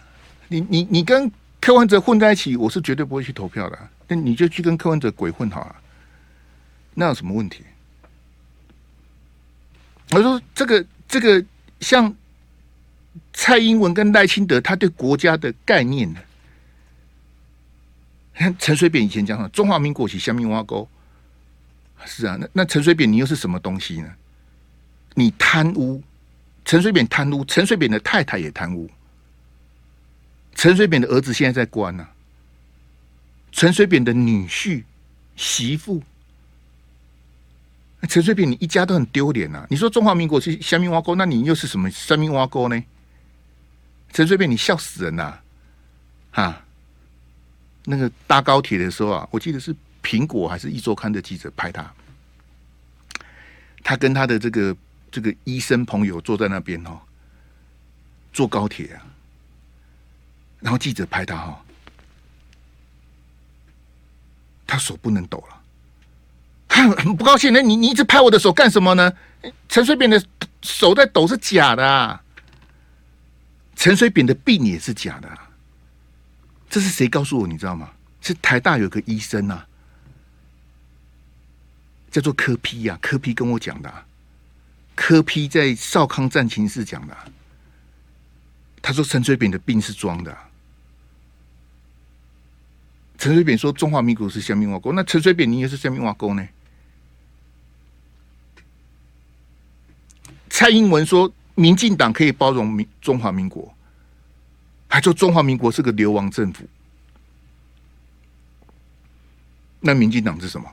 [0.49, 1.31] 你你你跟
[1.61, 3.79] 柯文哲混在一起，我是绝对不会去投票的。
[4.09, 5.75] 那你就去跟柯文哲鬼混好了，
[6.95, 7.63] 那有什么问题？
[10.09, 11.41] 我说这个这个
[11.79, 12.13] 像
[13.33, 16.19] 蔡英文跟赖清德，他对国家的概念呢？
[18.57, 20.87] 陈水扁以前讲的中华民国是虾米挖沟，
[22.05, 24.11] 是啊，那那陈水扁你又是什么东西呢？
[25.13, 26.01] 你贪污，
[26.65, 28.89] 陈水扁贪污，陈水扁的太太也贪污，
[30.55, 32.09] 陈水扁的儿子现在在关呢、啊，
[33.51, 34.83] 陈水扁的女婿、
[35.35, 36.01] 媳妇。
[38.09, 39.63] 陈水扁，你一家都很丢脸呐！
[39.69, 42.83] 你说中华民国是虾米挖沟，那你又是什么虾米挖沟呢？
[44.11, 45.37] 陈水扁，你笑死人呐！
[46.31, 46.61] 哈，
[47.85, 51.93] 那个搭高铁的时候啊，我记得是苹果还是壹周刊的记者拍他，
[53.83, 54.75] 他跟他的这个
[55.09, 56.99] 这个医生朋友坐在那边哦，
[58.33, 59.01] 坐高铁啊，
[60.59, 61.65] 然后记者拍他哈，
[64.67, 65.57] 他手不能抖了。
[66.67, 69.11] 他 很不高兴，那你你一直拍我的手干什么呢？
[69.67, 70.23] 陈水扁的
[70.61, 72.20] 手在抖是假的啊，
[73.81, 75.39] 陈水扁的病也是假的。
[76.69, 77.47] 这是谁告诉我？
[77.47, 77.89] 你知道吗？
[78.21, 79.67] 是台大有个医生啊，
[82.11, 84.05] 叫做柯 P 呀，柯 P 跟我讲的啊，
[84.93, 87.17] 柯 P 在少康战情室讲的。
[88.83, 90.37] 他说陈水扁的病是装的。
[93.17, 96.47] 陈水扁说中华民国是虾米碗糕，那陈水扁你也是虾米碗糕呢？
[100.51, 103.71] 蔡英文说：“民进党可以包容民中华民国，
[104.87, 106.65] 还说中华民国是个流亡政府。
[109.79, 110.67] 那民进党是什么？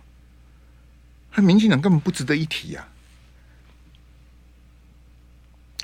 [1.35, 2.88] 那民进党根本不值得一提呀、啊。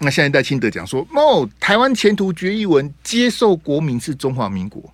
[0.00, 4.92] 那现在赖清德讲说：‘哦，台湾前途决议文接受国民是中华民国。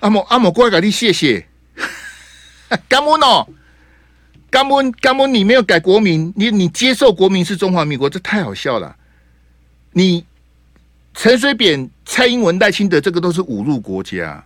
[0.00, 1.46] 阿”阿某阿某，过来给你谢谢，
[2.88, 3.59] 干嘛呢？
[4.50, 8.96] 根本根本你没有改国名，你你接受国名是中华民国，这太好笑了。
[9.92, 10.24] 你
[11.14, 14.44] 陈水扁、蔡英文、赖清德，这个都是侮辱国家、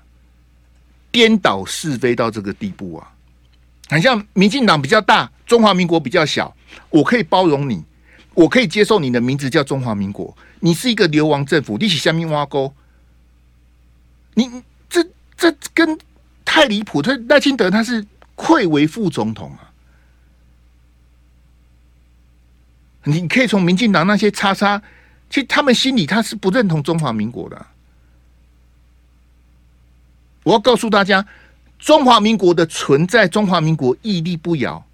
[1.10, 3.10] 颠倒是非到这个地步啊！
[3.88, 6.54] 很像民进党比较大，中华民国比较小，
[6.90, 7.82] 我可以包容你，
[8.34, 10.36] 我可以接受你的名字叫中华民国。
[10.60, 12.74] 你是一个流亡政府，你是虾米碗糕，
[14.34, 14.50] 你
[14.88, 15.02] 这
[15.36, 15.98] 这跟
[16.44, 17.00] 太离谱。
[17.00, 19.63] 他赖清德他是愧为副总统啊！
[23.04, 24.82] 你可以从民进党那些叉叉，
[25.28, 27.66] 其实他们心里他是不认同中华民国的。
[30.42, 31.26] 我要告诉大家，
[31.78, 34.84] 中华民国的存在，中华民国屹立不摇，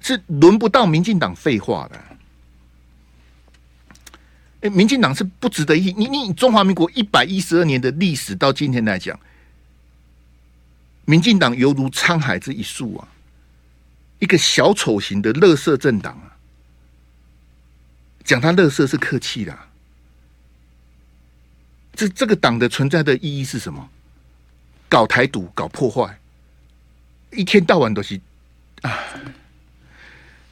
[0.00, 2.04] 是轮不到民进党废话的。
[4.62, 5.92] 哎，民进党是不值得一。
[5.92, 9.18] 你你中华民国一百一十二年的历史到今天来讲，
[11.04, 13.08] 民进党犹如沧海之一粟啊，
[14.18, 16.35] 一个小丑型的垃圾政党啊。
[18.26, 19.56] 讲他垃圾是客气的，
[21.94, 23.88] 这这个党的存在的意义是什么？
[24.88, 26.18] 搞台独，搞破坏，
[27.30, 28.20] 一天到晚都是
[28.82, 28.98] 啊，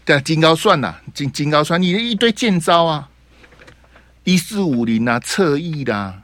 [0.05, 3.11] 对啊，金高算呐，金金高算，你的一堆贱招啊，
[4.23, 6.23] 一四五零啊，侧翼啦，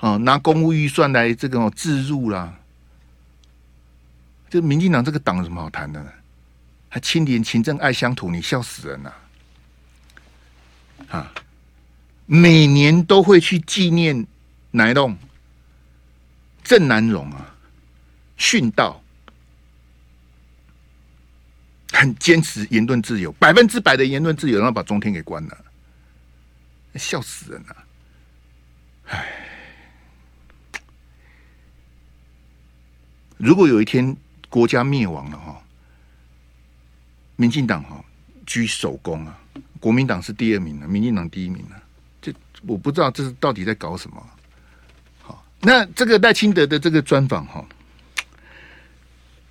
[0.00, 2.54] 哦，拿公务预算来这个置入啦，
[4.50, 6.10] 这民进党这个党有什么好谈的呢？
[6.88, 9.14] 还清廉勤政爱乡土，你笑死人了，
[11.10, 11.32] 啊，
[12.26, 14.26] 每年都会去纪念
[14.70, 15.16] 哪一栋？
[16.62, 17.54] 郑南榕啊，
[18.36, 19.02] 殉道，
[21.92, 25.64] 很坚持言论自由，百分之百的言论自由，然后把中天给关了，
[26.96, 27.76] 笑死人了，
[29.06, 29.26] 唉，
[33.38, 34.14] 如果有一天
[34.50, 35.62] 国家灭亡了哈，
[37.36, 38.04] 民进党哈
[38.44, 39.40] 居首功啊。
[39.80, 41.82] 国民党是第二名了，民进党第一名了。
[42.20, 42.32] 这
[42.66, 44.26] 我不知道这是到底在搞什么。
[45.22, 47.64] 好，那这个赖清德的这个专访哈，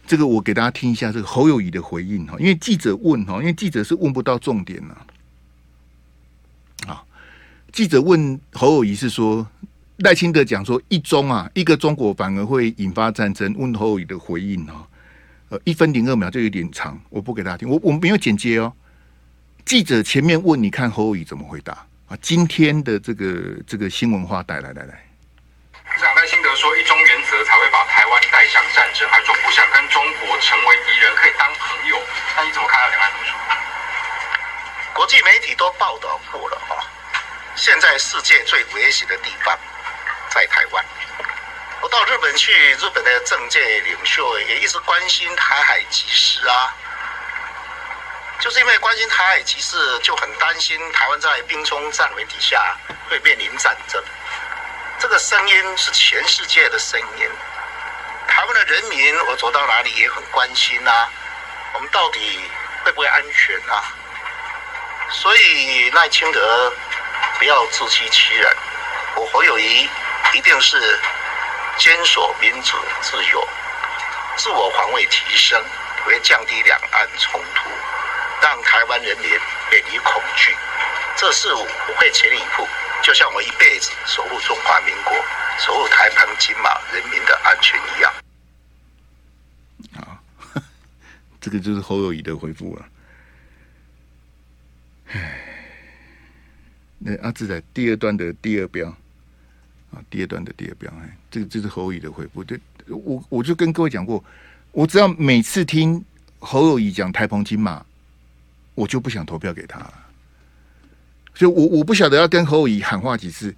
[0.06, 5.08] 这个我给大家听一下这个侯友宜的回应哈，因为记者问哈，因为记者是问不到重点了。
[6.88, 7.04] 啊，
[7.72, 9.48] 记者问侯友宜是说
[9.98, 13.54] 赖清德讲说一中啊，一个中国反而会引发战争。
[13.58, 14.88] 问侯友宜的回应哈，
[15.50, 18.74] 呃，一分零二秒就有点长，我不给大家听，我我没有剪接哦。
[19.68, 21.74] 记者前面问，你看侯友宜怎么回答
[22.08, 22.16] 啊？
[22.22, 23.36] 今天的这个
[23.68, 24.96] 这个新闻话带来来来，
[26.00, 32.00] 想赖清德说一中原则才会把台湾带向战争，还说不想跟中国成为敌人，可以当朋友。
[32.38, 33.34] 那你怎么看到两岸论述？
[34.94, 36.88] 国际媒体都报道过了哈，
[37.58, 39.54] 现在世界最危险的地方
[40.30, 40.86] 在台湾。
[41.82, 46.74] 我到日本去，日本的政界领袖也一直关心台海局势啊。
[48.40, 52.78] 就是因为关心台海局势，就很担心台湾在兵凶战危底下
[53.10, 54.02] 会面临战争。
[55.00, 57.30] 这个声音是全世界的声音。
[58.28, 61.10] 台湾的人民，我走到哪里也很关心呐、
[61.74, 62.40] 我们到底
[62.84, 63.84] 会不会安全啊？
[65.10, 66.72] 所以赖清德
[67.40, 68.56] 不要自欺欺人。
[69.16, 69.90] 我侯友宜
[70.34, 71.00] 一定是
[71.78, 73.48] 坚守民主自由、
[74.36, 75.64] 自我防卫提升，
[76.06, 77.70] 会降低两岸冲突，
[78.42, 79.30] 让台湾人民
[79.72, 80.52] 免于恐惧。
[81.18, 81.66] 这是我
[81.98, 82.68] 会全力以赴，
[83.04, 85.14] 就像我一辈子守护中华民国、
[85.60, 88.14] 守护台澎金马人民的安全一样。
[91.42, 92.86] 这个就是侯友宜的回复了。
[95.08, 95.40] 唉，
[97.00, 98.88] 那阿志在第二段的第二标
[99.92, 102.44] 啊，第二段的第二标，哎，这个这是侯友宜的回复。
[102.44, 104.22] 对，我我就跟各位讲过，
[104.72, 106.04] 我只要每次听
[106.40, 107.86] 侯友宜讲台澎金马，
[108.78, 109.94] 我就不想投票给他了。
[111.34, 113.54] 所以我我不晓得要跟侯友宜喊话几次。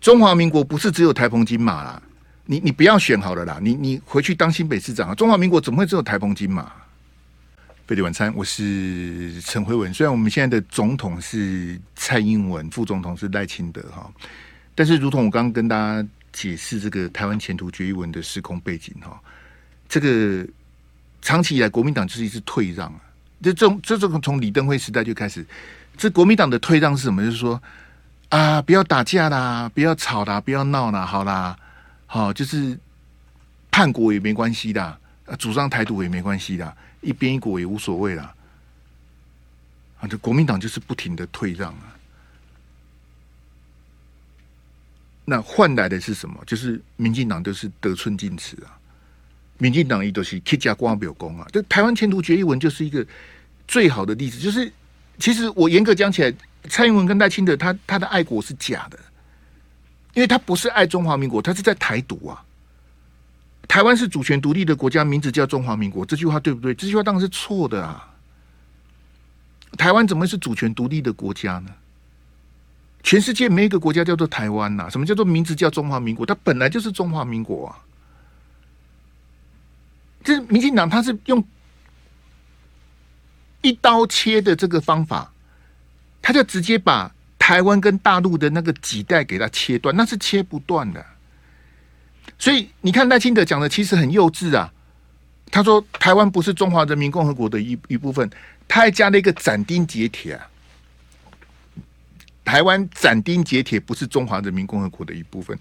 [0.00, 2.02] 中华民国不是只有台澎金马啦，
[2.46, 5.14] 你你不要选好了啦，你你回去当新北市长啊。
[5.14, 6.70] 中华民国怎么会只有台澎金马？
[7.86, 9.94] 飞碟晚餐，我是陈辉文。
[9.94, 14.12] 虽然我们现在的总统是蔡英文，副总统是赖清德哈，
[14.74, 19.20] 但是如同我刚刚跟大家解释这个台湾前途决议文的时空背景哈，
[19.88, 20.44] 这个
[21.22, 23.00] 长期以来国民党就是一直退让啊。
[23.42, 25.46] 这这这种从李登辉时代就开始，
[25.96, 27.22] 这国民党的退让是什么？
[27.22, 27.60] 就是说
[28.30, 31.56] 啊，不要打架啦，不要吵啦，不要闹啦，好啦，
[32.06, 32.78] 好就是
[33.70, 34.98] 叛国也没关系的，
[35.38, 36.76] 主张台独也没关系的。
[37.02, 38.34] 一边一国也无所谓了，
[40.00, 41.94] 啊，这国民党就是不停的退让啊。
[45.24, 46.42] 那换来的是什么？
[46.46, 48.74] 就是民进党都是得寸进尺啊。
[49.58, 51.46] 民进党一都是乞家瓜表功啊。
[51.52, 53.04] 这台湾前途决议文就是一个
[53.66, 54.38] 最好的例子。
[54.38, 54.72] 就是
[55.18, 56.32] 其实我严格讲起来，
[56.68, 58.98] 蔡英文跟赖清德他他的爱国是假的，
[60.14, 62.42] 因为他不是爱中华民国，他是在台独啊。
[63.68, 66.72] 台湾是主权独立的国家，名字叫中华民国，这句话对不对？
[66.72, 68.14] 这句话当然是错的啊！
[69.76, 71.70] 台湾怎么是主权独立的国家呢？
[73.02, 74.88] 全世界没一个国家叫做台湾呐。
[74.88, 76.24] 什么叫做名字叫中华民国？
[76.24, 77.78] 它本来就是中华民国啊！
[80.26, 81.42] 这民进党，他是用
[83.62, 85.32] 一刀切的这个方法，
[86.20, 91.06] 他就直接把台湾跟大陆的那个脐带给它切断，那是切不断的。
[92.36, 94.72] 所以你看赖清德讲的其实很幼稚啊，
[95.52, 98.28] 他说台湾不是中华人民共和国的一一部分，
[98.66, 100.50] 他还加了一个斩钉截铁啊，
[102.44, 105.56] 台湾斩钉截铁不是中华人民共和国的一部分。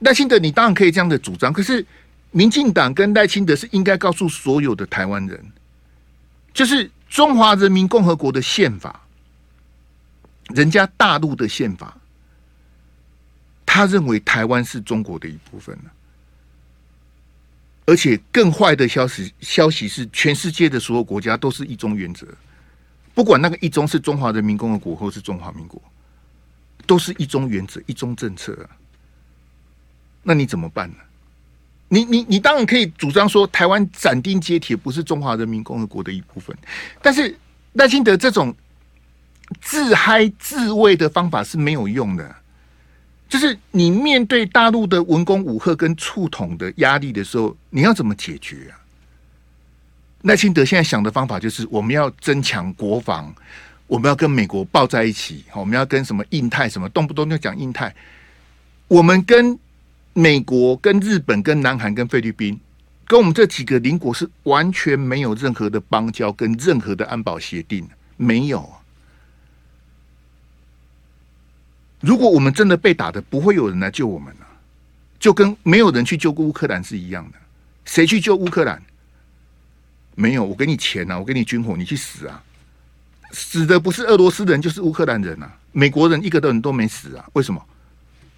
[0.00, 1.86] 赖清德你当然可以这样的主张，可是
[2.32, 5.52] 民进党跟赖清德是应该告诉所有的台湾人，
[6.54, 9.00] 就是中华人民共和国的宪法，
[10.54, 11.96] 人家大陆的宪法。
[13.66, 15.78] 他认为台湾是中国的一部分，
[17.86, 22.26] 而且更坏的消息消息是，全世界的所有国家都是一中原则，
[23.14, 25.80] 不管那个一中是中华人民共和国或是中华民国，
[26.84, 28.70] 都是一中原则、一中政策啊。
[30.24, 30.96] 那你怎么办呢？
[31.92, 36.56] 你你你当然可以主张说，台湾斩钉截铁不是中华人民共和国的一部分，
[37.02, 37.36] 但是
[37.72, 38.54] 赖清德这种
[39.60, 42.36] 自嗨自慰的方法是没有用的。
[43.28, 48.78] 就是你面对大陆的文攻武吓跟触统的压力的时候，你要怎么解决啊？
[50.22, 53.34] 赖清德现在想的方法就是，我们要增强国防，
[53.86, 57.94] 我们要跟美国抱在一起，我们要跟什么印太什么，动不动就讲印太。
[58.88, 59.58] 我们跟
[60.12, 62.58] 美国、跟日本、跟南韩、跟菲律宾，
[63.06, 68.68] 跟我们这几个邻国是完全没有任何的邦交跟任何的安保协定，没有。
[72.00, 74.46] 如果我们真的被打的，不会有人来救我们了，
[75.18, 77.38] 就跟没有人去救过乌克兰是一样的。
[77.84, 78.82] 谁去救乌克兰？
[80.14, 82.42] 没有，我给你钱啊，我给你军火，你去死啊！
[83.32, 85.58] 死的不是俄罗斯人，就是乌克兰人啊！
[85.72, 87.24] 美国人一个人都没死啊！
[87.34, 87.64] 为什么？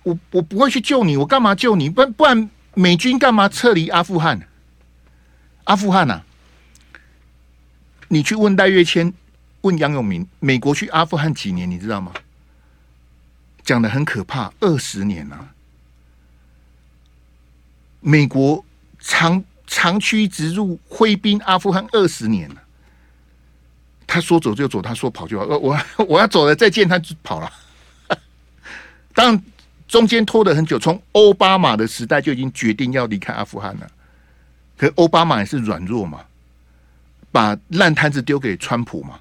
[0.03, 1.89] 我我不会去救你，我干嘛救你？
[1.89, 4.49] 不不然美军干嘛撤离阿富汗？
[5.65, 6.25] 阿富汗啊！
[8.09, 9.13] 你去问戴月谦，
[9.61, 11.71] 问杨永明，美国去阿富汗几年？
[11.71, 12.13] 你知道吗？
[13.63, 15.55] 讲的很可怕，二十年了，啊。
[18.01, 18.65] 美国
[18.99, 22.57] 长长驱直入，挥兵阿富汗二十年了。
[24.05, 25.57] 他说走就走，他说跑就跑。
[25.57, 25.79] 我
[26.09, 27.53] 我要走了，再见，他就跑了。
[29.15, 29.41] 当，
[29.93, 33.87] 中间拖了很久，从奥巴马的时代就已经决定要离开阿富汗了。
[34.79, 36.25] 可奥巴马也是软弱嘛，
[37.31, 39.21] 把烂摊子丢给川普嘛。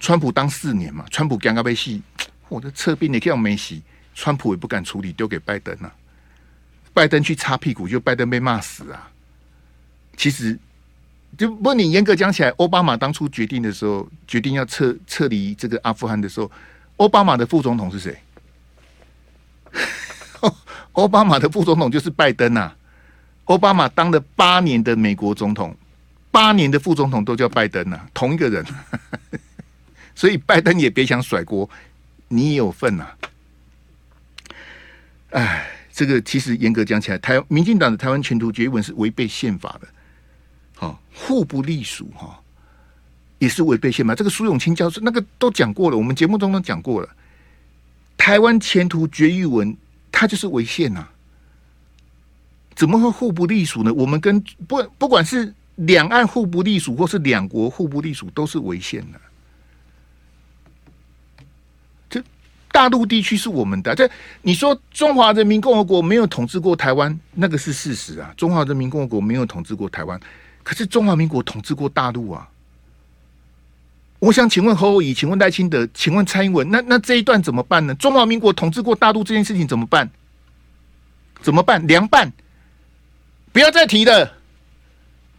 [0.00, 2.00] 川普当四年嘛，川普刚刚被戏，
[2.48, 3.82] 我的撤兵也叫没洗，
[4.14, 5.94] 川普也不敢处理，丢给拜登了、啊。
[6.94, 9.10] 拜登去擦屁股，就拜登被骂死啊。
[10.16, 10.58] 其实，
[11.36, 16.50] 就不你严格讲起来，奥巴马当初决定的时候，决定要撤撤离这个阿富汗的时候，
[16.96, 18.18] 奥巴马的副总统是谁？
[20.92, 22.74] 奥巴马的副总统就是拜登啊。
[23.44, 25.74] 奥巴马当了八年的美国总统，
[26.30, 28.64] 八年的副总统都叫拜登啊，同一个人。
[30.14, 31.68] 所以拜登也别想甩锅，
[32.28, 33.16] 你也有份呐、啊。
[35.30, 39.88] 哎，这个其实严格讲起来，台民进党的台湾前途决议文是违背宪法的。
[40.74, 42.40] 好，互不隶属哈，
[43.38, 44.14] 也是违背宪法。
[44.14, 47.08] 这个苏永清教授那个都讲过了，我们节目中都讲过了。
[48.18, 49.74] 台湾前途决议文
[50.12, 51.06] 它就是违宪呐，
[52.74, 53.94] 怎么会互不隶属呢？
[53.94, 59.20] 我们跟不不管是两岸互不隶属，或是两国互不隶属，都是违宪的。
[62.10, 62.22] 这
[62.70, 64.10] 大陆地区是我们的，这
[64.42, 68.34] 你说中华人民共和国没有统治过台湾，那个是事实啊。
[68.36, 70.20] 中华人民共和国没有统治过台湾。
[70.62, 72.46] 可是中华民国统治过大陆啊！
[74.18, 77.94] 我想请问侯友宜，请问赖清德，请问蔡英文，那那这一段怎么办呢？
[77.94, 80.10] 中华民国统治过大陆这件事情怎么办？
[81.40, 81.86] 怎么办？
[81.86, 82.32] 凉拌，
[83.52, 84.34] 不要再提了，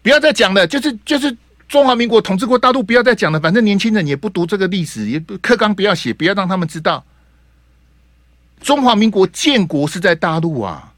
[0.01, 0.65] 不要再讲了。
[0.65, 1.35] 就是就是
[1.67, 3.39] 中华民国统治过大陆，不要再讲了。
[3.39, 7.05] 反正年轻人也不读这个历史，也不课纲不要写，不要让他们知道
[8.61, 10.93] 中华民国建国是在大陆啊。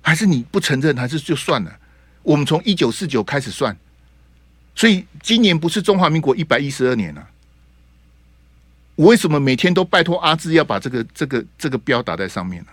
[0.00, 1.78] 还是你不承认，还是就算了？
[2.22, 3.76] 我们从一九四九开始算，
[4.74, 7.28] 所以今年不是中华民国一百一十二年了。
[8.96, 12.70] 我为什么每天都拜托阿志要把这个这个这个标打在上面呢？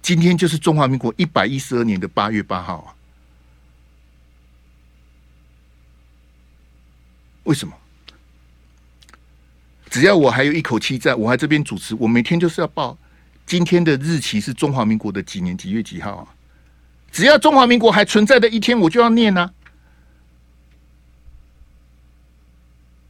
[0.00, 2.94] 今天就是中华民国一百一十二年的八月八号啊！
[7.44, 7.74] 为什么？
[9.90, 12.96] 只要我还有一口气在，我还这边主持，我每天就是要报。
[13.46, 16.34] 今天的日期是中华民国的几年几月几号啊？
[17.10, 19.50] 只要中华民国还存在的一天，我就要念啊。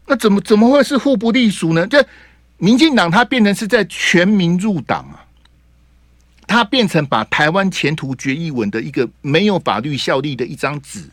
[0.07, 1.87] 那怎么怎么会是互不隶属呢？
[1.87, 2.07] 这
[2.57, 5.27] 民进党它变成是在全民入党啊，
[6.47, 11.11] 它变成把台湾前途决议文的一个没有法律效力的一张纸，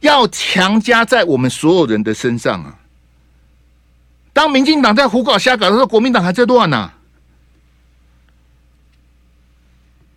[0.00, 2.78] 要强加在我们所有人的身上啊。
[4.32, 6.92] 当民进党在胡搞瞎搞的时候，国民党还在乱呢。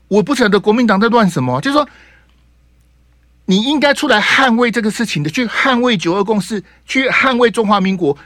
[0.10, 1.88] 我不晓得国民党在乱什么，就是说，
[3.46, 8.18] 你应该出来捍卫这个事情的，去捍卫九二共识，去捍卫中华民国。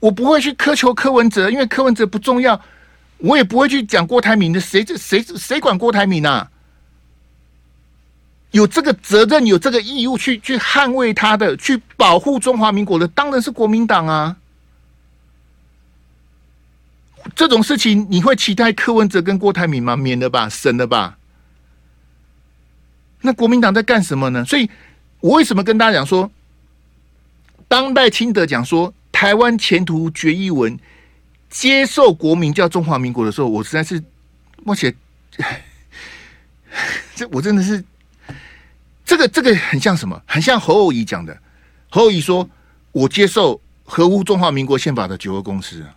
[0.00, 2.60] 我不会去苛求柯文哲，因为柯文哲不重要。
[3.18, 6.50] 我也不会去讲郭台铭的，谁这谁谁管郭台铭啊？
[8.50, 14.36] 有这个责任，有这个义务去去捍卫他的，去保护中华民国的，当然是国民党啊。
[17.34, 19.96] 这种事情你会期待柯文哲跟郭台铭吗？
[19.96, 21.18] 免了吧，省了吧。
[23.22, 24.44] 那国民党在干什么呢？
[24.44, 24.68] 所以，
[25.20, 26.30] 我为什么跟大家讲说，
[27.66, 30.78] 当代清德讲说台湾前途决议文
[31.48, 34.02] 接受国民叫中华民国的时候，我实在是，
[34.64, 34.94] 我写，
[37.16, 37.82] 这我真的是，
[39.06, 40.20] 这个这个很像什么？
[40.26, 41.36] 很像侯友宜讲的。
[41.88, 42.46] 侯友宜说
[42.92, 45.94] ：“我接受合乎中华民国宪法的九二共识啊。”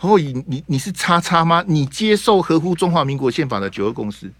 [0.00, 1.64] 侯友宜，你你是叉叉吗？
[1.66, 4.32] 你接受合乎中华民国宪法的九二共识？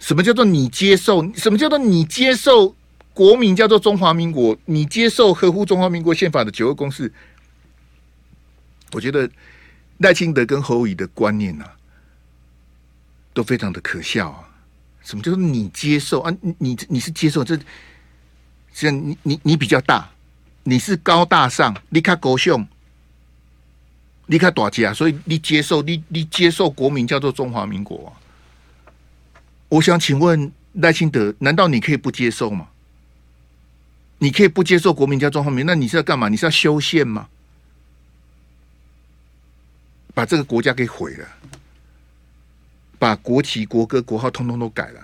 [0.00, 1.32] 什么叫做你接受？
[1.34, 2.74] 什么叫做你接受
[3.14, 4.58] 国民叫做中华民国？
[4.64, 7.12] 你接受合乎中华民国宪法的九二共识？
[8.90, 9.30] 我觉得
[9.98, 11.76] 赖清德跟侯友宜的观念呐、啊，
[13.32, 14.48] 都非常的可笑啊！
[15.04, 16.36] 什么叫做你接受啊？
[16.58, 17.56] 你你是接受这？
[18.72, 20.10] 像你你你比较大，
[20.64, 22.66] 你是高大上，你看高雄。
[24.30, 28.14] 离开大家，所以你接受你你接受国民叫做中华民国啊？
[29.68, 32.68] 我想请问赖清德，难道你可以不接受吗？
[34.18, 36.28] 你可以不接受国民叫中华民，那你是要干嘛？
[36.28, 37.28] 你是要修宪吗？
[40.14, 41.28] 把这个国家给毁了，
[43.00, 45.00] 把国旗、国歌、国号通通都改了。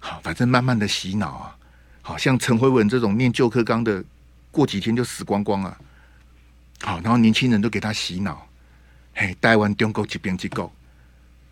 [0.00, 1.56] 好，反正慢慢的洗脑啊，
[2.02, 4.02] 好像陈慧文这种念旧课纲的，
[4.50, 5.78] 过几天就死光光了。
[6.80, 8.46] 好，然后年轻人都给他洗脑，
[9.14, 10.72] 嘿，台湾中国一边一国，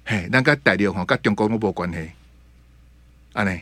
[0.05, 2.11] 嘿，那个大陆哈跟中国都没关系，
[3.33, 3.61] 啊呢，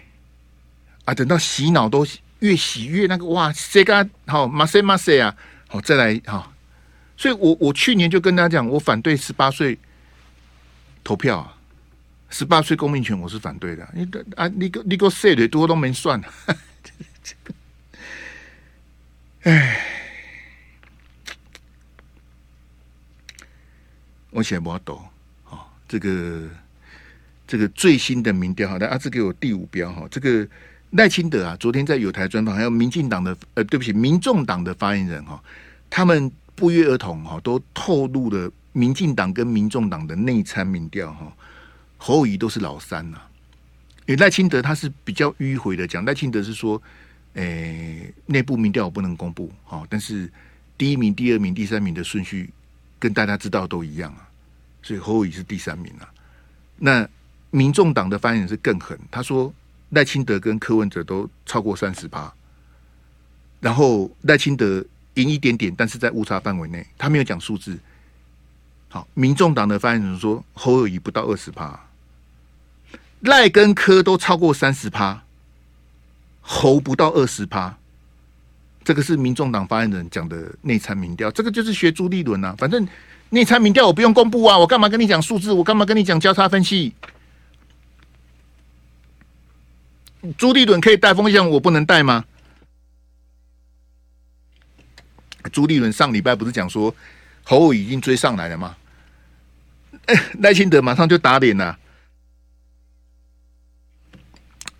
[1.04, 2.06] 啊，等到洗脑都
[2.40, 5.34] 越洗越那个哇，谁个好马赛马赛啊，
[5.68, 6.52] 好再来哈，
[7.16, 9.78] 所以我我去年就跟大家讲，我反对十八岁
[11.02, 11.56] 投票，
[12.28, 13.88] 十八岁公民权我是反对的。
[13.94, 14.06] 你
[14.36, 16.22] 啊，你个你个税的多都没算。
[19.44, 20.03] 哎，
[24.34, 25.00] 我写不懂。
[25.44, 26.42] 好，这个
[27.46, 30.08] 这个最新的民调，好的，阿志给我第五标哈。
[30.10, 30.46] 这个
[30.90, 35.40] 赖清德啊，昨天在友台专访，还有民进党的呃，对不起，民众党的发言人哈，
[35.88, 41.32] 他们不约而同哈，都透露了民进党跟民众党的内参民调哈，
[41.96, 43.18] 侯友宜都是老三呐。
[44.06, 46.82] 因为赖清德他是比较迂回的讲，赖清德是说。
[47.36, 50.30] 诶、欸，内部民调我不能公布，好，但是
[50.78, 52.48] 第一名、第二名、第三名的顺序
[53.04, 54.24] 跟大家知道都一样啊，
[54.82, 56.08] 所以侯友谊是第三名啊。
[56.78, 57.06] 那
[57.50, 59.52] 民众党的发言人是更狠，他说
[59.90, 62.32] 赖清德跟柯文哲都超过三十趴，
[63.60, 64.82] 然后赖清德
[65.16, 67.78] 赢一点点，但是在误差范围内，他没有讲数字。
[68.88, 71.78] 好，民众党的发言人说侯友谊不到二十趴，
[73.20, 75.22] 赖跟柯都超过三十趴。
[76.40, 77.76] 侯不到二十趴，
[78.84, 82.54] 这个是民众党发言人讲的内参民调，这个就是学朱立伦啊。
[82.58, 82.86] 反正
[83.30, 85.52] 内参民调我不用公布啊，我干嘛跟你讲数字？
[85.52, 86.92] 我干嘛跟你讲交叉分析？
[90.36, 92.24] 朱立伦可以带风向，我不能带吗？
[95.52, 96.94] 朱立伦上礼拜不是讲说
[97.42, 98.76] 侯已经追上来了吗？
[100.40, 101.78] 赖清德马上就打脸了。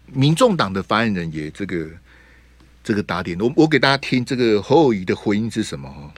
[0.07, 1.91] 民众党的发言人也这个
[2.85, 5.89] 这个打点，我我给大家听这个侯友宜的回应是什么？
[5.89, 6.13] 哈，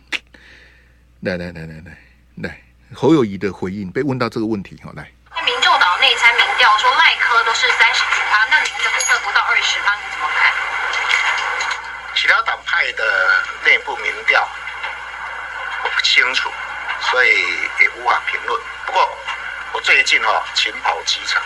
[1.20, 1.96] 来来来来来
[2.42, 2.60] 来，
[2.92, 5.08] 侯友宜的回应被问到这个问题，哈，来。
[5.30, 10.52] 那民众党内参民调说赖科都是三十几趴，那您的部分不到二十趴，你怎么看？
[12.16, 13.04] 其他党派的
[13.64, 14.42] 内部民调
[15.84, 16.50] 我不清楚，
[17.12, 17.30] 所以
[17.78, 18.60] 也无法评论。
[18.86, 19.08] 不过
[19.72, 21.40] 我最近哈勤跑基层。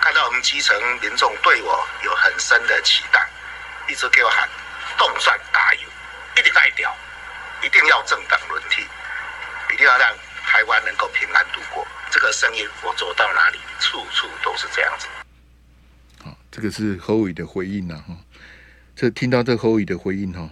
[0.00, 3.23] 看到我们基层民众对我有很深的期待，
[3.88, 4.48] 一直给我喊
[4.96, 5.80] 动算打油，
[6.36, 6.94] 一定带掉，
[7.62, 8.82] 一定要政党轮替，
[9.72, 10.14] 一定要让
[10.46, 11.86] 台湾能够平安度过。
[12.10, 15.06] 这个声音我走到哪里，处处都是这样子。
[16.22, 18.16] 好，这个是侯友宜的回应呐，哈。
[18.96, 20.48] 这听到这侯宇的回应哈，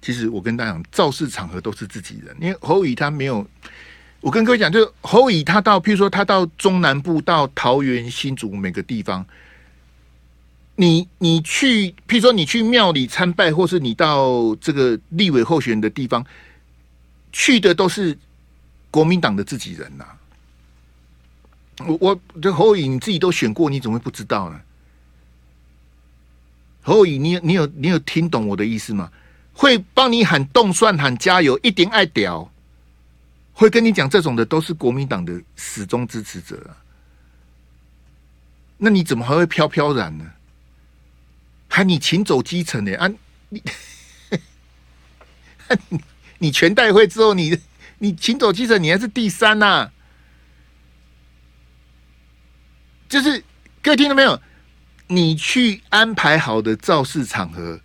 [0.00, 3.46] 其实我跟大家讲，造势场合都是自己人，因为侯宇他没有。
[4.20, 9.24] 我跟各位讲，就侯宇他到，譬如说他到中南部，到桃园、新竹每个地方，
[10.80, 16.24] 你你去，譬如说你去庙里参拜，或是你到这个立委候选人的地方，
[17.32, 18.16] 去的都是
[18.88, 20.16] 国民党的自己人呐、啊。
[21.84, 24.60] 我我这侯友宜你自己都选过，你怎么会不知道呢？
[26.82, 29.10] 侯友宜，你你有你有听懂我的意思吗？
[29.54, 32.48] 会帮你喊动算喊加油，一定爱屌。
[33.52, 36.78] 会跟你讲这种的都是国民党的始终支持者啊，
[38.76, 40.24] 那你怎么还会飘飘然呢？
[41.78, 42.92] 还你请走基层呢？
[42.96, 43.08] 啊，
[43.50, 43.62] 你
[46.38, 47.56] 你全代会之后，你
[47.98, 49.88] 你请走基层，你还是第三呐、
[53.08, 53.44] 就是
[53.80, 54.42] 各位听到没有？
[55.06, 57.80] 你去安排好的造势场合。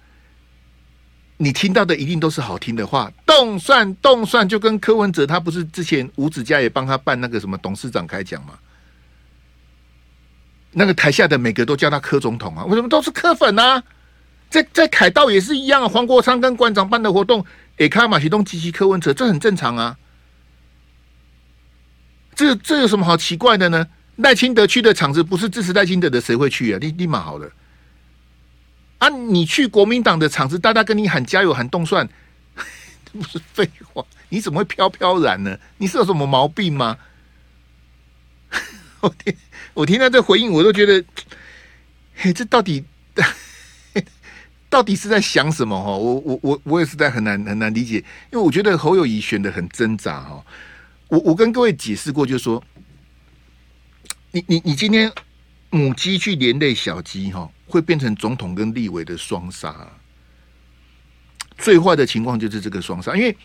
[1.38, 8.58] 你听到的一定都是好听的话，动算动算，就跟柯文哲他不是之前吴子嘉也帮他办那个什么董事长开讲吗？
[10.74, 13.84] 那个台下的每个都叫他柯总统啊，为什么都是柯粉啊？
[14.50, 17.46] 在在凯道也是一样啊，黄国昌跟馆长办的活动，
[17.78, 19.98] 也看马其东及其柯文哲，这很正常啊。
[22.36, 23.88] 这这有什么好奇怪的呢？
[24.18, 26.78] 赖清德去的场子不是支持赖清德的，谁会去啊？
[26.80, 27.50] 立立马好了。
[29.00, 29.10] 啊！
[29.10, 32.08] 你去国民党的场子，大家跟你喊加油、喊动算，
[32.56, 34.06] 这 不是废话？
[34.30, 35.58] 你怎么会飘飘然呢？
[35.78, 36.98] 你是有什么毛病吗？
[39.02, 39.36] 我天
[39.74, 41.04] 我听到这回应，我都觉得，
[42.16, 42.84] 嘿，这到底
[44.70, 45.78] 到底是在想什么？
[45.82, 47.98] 哈，我我我我也是在很难很难理解，
[48.32, 50.46] 因为我觉得侯友谊选的很挣扎哈。
[51.08, 52.64] 我我跟各位解释过，就是说，
[54.32, 55.12] 你你你今天
[55.70, 57.50] 母鸡去连累小鸡哈。
[57.66, 59.92] 会变成总统跟立委的双杀，
[61.58, 63.16] 最坏的情况就是这个双杀。
[63.16, 63.36] 因为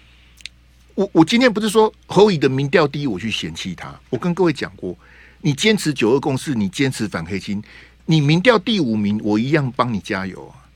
[0.95, 3.99] 我我今天不是说侯友宜的民调低，我去嫌弃他。
[4.11, 4.95] 我跟各位讲过，
[5.41, 7.62] 你坚持九二共识，你坚持反黑金，
[8.07, 10.66] 你民调第五名，我一样帮你加油啊。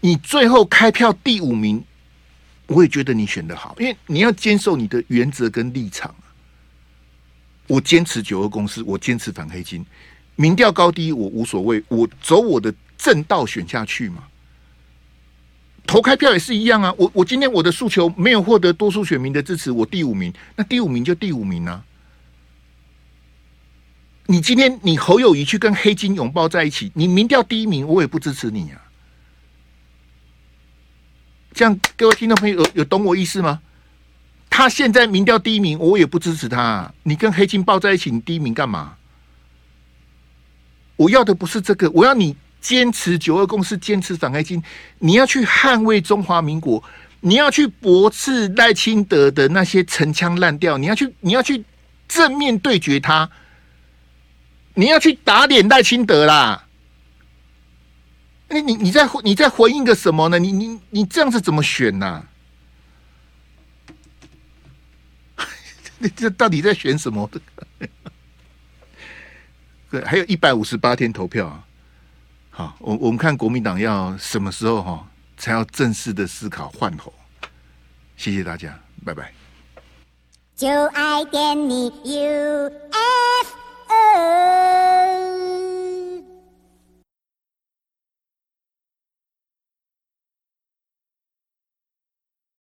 [0.00, 1.82] 你最后开票第五名，
[2.66, 6.14] 我也觉得你选得好，因为你要坚守你的原则跟立场。
[7.66, 9.84] 我坚持九二共识，我坚持反黑金，
[10.36, 12.74] 民调高低我无所谓，我走我的。
[12.96, 14.22] 正道选下去嘛？
[15.84, 16.94] 投开票也是一样啊！
[16.96, 21.84] 我我今天我的诉求没有获得多数选民的支持，我第五名，那第五名就第五名啊！
[24.26, 28.80] 你今天你侯友谊去跟黑金拥抱在一起，你民调第一名，我也不支持你啊。
[31.52, 33.60] 这样各位听众朋友有有懂我意思吗？
[34.48, 36.92] 他现在民调第一名，我也不支持他。
[37.02, 38.96] 你跟黑金抱在一起，你第一名干嘛？
[40.96, 44.62] 我要的不是这个，我要你坚持九二共识，坚持反黑金，
[45.00, 46.82] 你要去捍卫中华民国，
[47.20, 51.62] 你要去驳斥赖清德的那些陈腔滥调，你要去，你要去
[52.08, 53.28] 正面对决他。
[54.74, 56.66] 你要去打脸赖清德啦！
[58.48, 60.38] 哎，你你在你在回应个什么呢？
[60.38, 62.26] 你你你这样子怎么选呢？
[65.98, 67.30] 你这到底在选什么？
[69.90, 71.64] 对，还有一百五十八天投票啊！
[72.50, 77.12] 好，我我们看国民党要什么时候哈才要正式的思考换候？
[78.16, 79.32] 谢谢大家，拜拜。
[80.54, 82.70] 就爱点你 UFO
[84.16, 84.73] Oh.